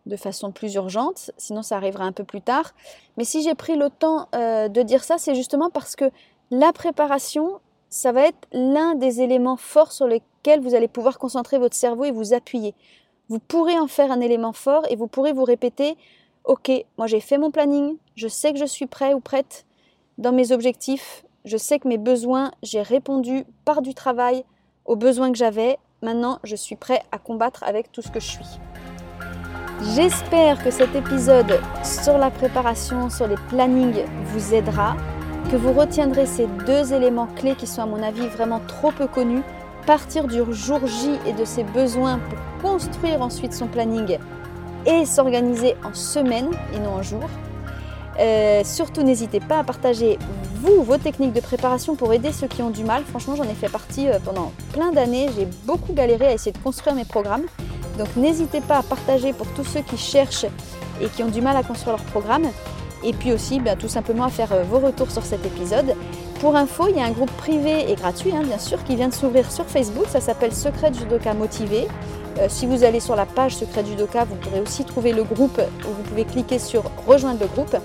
de 0.06 0.18
façon 0.18 0.52
plus 0.52 0.76
urgente, 0.76 1.32
sinon 1.38 1.62
ça 1.62 1.78
arrivera 1.78 2.04
un 2.04 2.12
peu 2.12 2.26
plus 2.26 2.42
tard. 2.42 2.74
Mais 3.16 3.24
si 3.24 3.42
j'ai 3.42 3.56
pris 3.56 3.78
le 3.78 3.90
temps 3.90 4.28
euh, 4.36 4.68
de 4.68 4.82
dire 4.82 5.04
ça, 5.04 5.18
c'est 5.18 5.34
justement 5.34 5.70
parce 5.70 5.96
que 5.96 6.12
la 6.52 6.74
préparation, 6.74 7.62
ça 7.90 8.12
va 8.12 8.28
être 8.28 8.48
l'un 8.52 8.96
des 8.96 9.22
éléments 9.22 9.58
forts 9.58 9.94
sur 9.94 10.08
lesquels 10.08 10.60
vous 10.60 10.76
allez 10.76 10.90
pouvoir 10.90 11.18
concentrer 11.20 11.58
votre 11.58 11.76
cerveau 11.76 12.04
et 12.04 12.12
vous 12.12 12.34
appuyer. 12.34 12.76
Vous 13.30 13.40
pourrez 13.40 13.80
en 13.80 13.88
faire 13.88 14.12
un 14.12 14.20
élément 14.20 14.54
fort 14.54 14.84
et 14.90 14.98
vous 14.98 15.08
pourrez 15.08 15.32
vous 15.32 15.46
répéter, 15.46 15.98
ok, 16.46 16.72
moi 16.98 17.08
j'ai 17.08 17.20
fait 17.20 17.38
mon 17.38 17.52
planning, 17.52 17.98
je 18.16 18.28
sais 18.28 18.54
que 18.54 18.60
je 18.60 18.66
suis 18.66 18.86
prêt 18.86 19.14
ou 19.14 19.20
prête. 19.20 19.66
Dans 20.18 20.32
mes 20.32 20.52
objectifs, 20.52 21.26
je 21.44 21.58
sais 21.58 21.80
que 21.80 21.88
mes 21.88 21.98
besoins, 21.98 22.52
j'ai 22.64 22.82
répondu 22.82 23.46
par 23.66 23.82
du 23.82 23.94
travail 23.94 24.46
aux 24.86 24.96
besoins 24.96 25.32
que 25.32 25.38
j'avais, 25.38 25.78
maintenant 26.02 26.40
je 26.44 26.56
suis 26.56 26.76
prêt 26.76 27.02
à 27.12 27.18
combattre 27.18 27.64
avec 27.64 27.92
tout 27.92 28.02
ce 28.02 28.10
que 28.10 28.20
je 28.20 28.28
suis. 28.28 28.60
J'espère 29.96 30.64
que 30.64 30.72
cet 30.72 30.96
épisode 30.96 31.60
sur 31.84 32.18
la 32.18 32.32
préparation, 32.32 33.10
sur 33.10 33.28
les 33.28 33.36
plannings 33.50 34.06
vous 34.26 34.54
aidera, 34.54 34.96
que 35.52 35.58
vous 35.58 35.74
retiendrez 35.74 36.26
ces 36.26 36.48
deux 36.66 36.94
éléments 36.94 37.28
clés 37.36 37.56
qui 37.56 37.68
sont 37.68 37.82
à 37.82 37.86
mon 37.86 38.02
avis 38.02 38.28
vraiment 38.28 38.62
trop 38.68 38.92
peu 38.92 39.08
connus, 39.08 39.44
partir 39.86 40.28
du 40.28 40.42
jour 40.54 40.80
J 40.86 41.20
et 41.28 41.34
de 41.34 41.46
ses 41.46 41.64
besoins 41.64 42.20
pour 42.20 42.72
construire 42.72 43.22
ensuite 43.22 43.54
son 43.54 43.68
planning 43.68 44.18
et 44.86 45.06
s'organiser 45.06 45.76
en 45.84 45.94
semaine 45.94 46.50
et 46.74 46.80
non 46.80 46.96
en 46.96 47.02
jour. 47.02 47.24
Euh, 48.20 48.62
surtout 48.64 49.04
n'hésitez 49.04 49.42
pas 49.42 49.60
à 49.60 49.64
partager 49.64 50.18
vous 50.62 50.84
vos 50.84 50.98
techniques 50.98 51.34
de 51.34 51.42
préparation 51.42 51.96
pour 51.96 52.14
aider 52.14 52.32
ceux 52.32 52.48
qui 52.48 52.62
ont 52.62 52.70
du 52.70 52.84
mal. 52.84 53.04
Franchement 53.04 53.36
j'en 53.36 53.44
ai 53.44 53.54
fait 53.54 53.70
partie 53.70 54.08
euh, 54.08 54.20
pendant 54.24 54.52
plein 54.74 54.92
d'années, 54.92 55.28
j'ai 55.36 55.48
beaucoup 55.66 55.94
galéré 55.94 56.28
à 56.28 56.34
essayer 56.34 56.54
de 56.54 56.58
construire 56.60 56.96
mes 56.96 57.06
programmes 57.06 57.44
donc 57.98 58.16
n'hésitez 58.16 58.62
pas 58.62 58.80
à 58.80 58.84
partager 58.84 59.34
pour 59.34 59.48
tous 59.54 59.64
ceux 59.64 59.82
qui 59.82 59.98
cherchent 59.98 60.46
et 61.02 61.08
qui 61.08 61.24
ont 61.24 61.30
du 61.30 61.42
mal 61.42 61.56
à 61.56 61.64
construire 61.64 61.98
leur 61.98 62.06
programme. 62.06 62.48
Et 63.04 63.14
puis 63.14 63.32
aussi 63.32 63.60
ben, 63.60 63.78
tout 63.78 63.88
simplement 63.88 64.26
à 64.26 64.30
faire 64.30 64.52
euh, 64.52 64.64
vos 64.64 64.80
retours 64.80 65.12
sur 65.12 65.24
cet 65.24 65.46
épisode. 65.46 65.96
Pour 66.42 66.56
info, 66.56 66.88
il 66.90 66.98
y 66.98 67.00
a 67.00 67.06
un 67.06 67.12
groupe 67.12 67.32
privé 67.32 67.90
et 67.90 67.96
gratuit, 67.96 68.32
hein, 68.36 68.42
bien 68.44 68.60
sûr, 68.60 68.84
qui 68.84 68.96
vient 68.96 69.08
de 69.08 69.14
s'ouvrir 69.14 69.52
sur 69.52 69.66
Facebook. 69.66 70.06
Ça 70.10 70.20
s'appelle 70.20 70.54
Secret 70.54 70.94
Judoka 70.94 71.34
Motivé. 71.34 71.88
Euh, 72.38 72.48
si 72.50 72.66
vous 72.66 72.84
allez 72.84 73.00
sur 73.00 73.16
la 73.16 73.26
page 73.26 73.56
Secret 73.56 73.86
Judoka, 73.86 74.26
vous 74.26 74.36
pourrez 74.36 74.60
aussi 74.60 74.84
trouver 74.84 75.14
le 75.14 75.24
groupe 75.24 75.60
où 75.86 75.88
vous 75.88 76.04
pouvez 76.04 76.26
cliquer 76.26 76.60
sur 76.60 76.84
Rejoindre 77.08 77.40
le 77.42 77.48
groupe. 77.48 77.76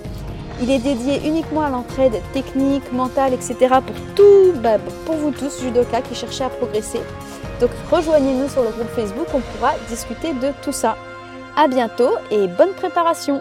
Il 0.60 0.70
est 0.70 0.78
dédié 0.78 1.26
uniquement 1.26 1.62
à 1.62 1.70
l'entraide 1.70 2.20
technique, 2.32 2.92
mentale, 2.92 3.32
etc. 3.32 3.56
pour 3.86 3.96
tout, 4.14 4.52
bah, 4.62 4.78
pour 5.06 5.14
vous 5.14 5.30
tous, 5.30 5.60
judoka 5.62 6.02
qui 6.02 6.14
cherchez 6.14 6.44
à 6.44 6.48
progresser. 6.48 7.00
Donc 7.60 7.70
rejoignez-nous 7.90 8.48
sur 8.48 8.62
le 8.62 8.70
groupe 8.70 8.88
Facebook, 8.88 9.26
on 9.34 9.40
pourra 9.40 9.72
discuter 9.88 10.32
de 10.32 10.52
tout 10.62 10.72
ça. 10.72 10.96
À 11.56 11.68
bientôt 11.68 12.10
et 12.30 12.46
bonne 12.46 12.72
préparation 12.72 13.40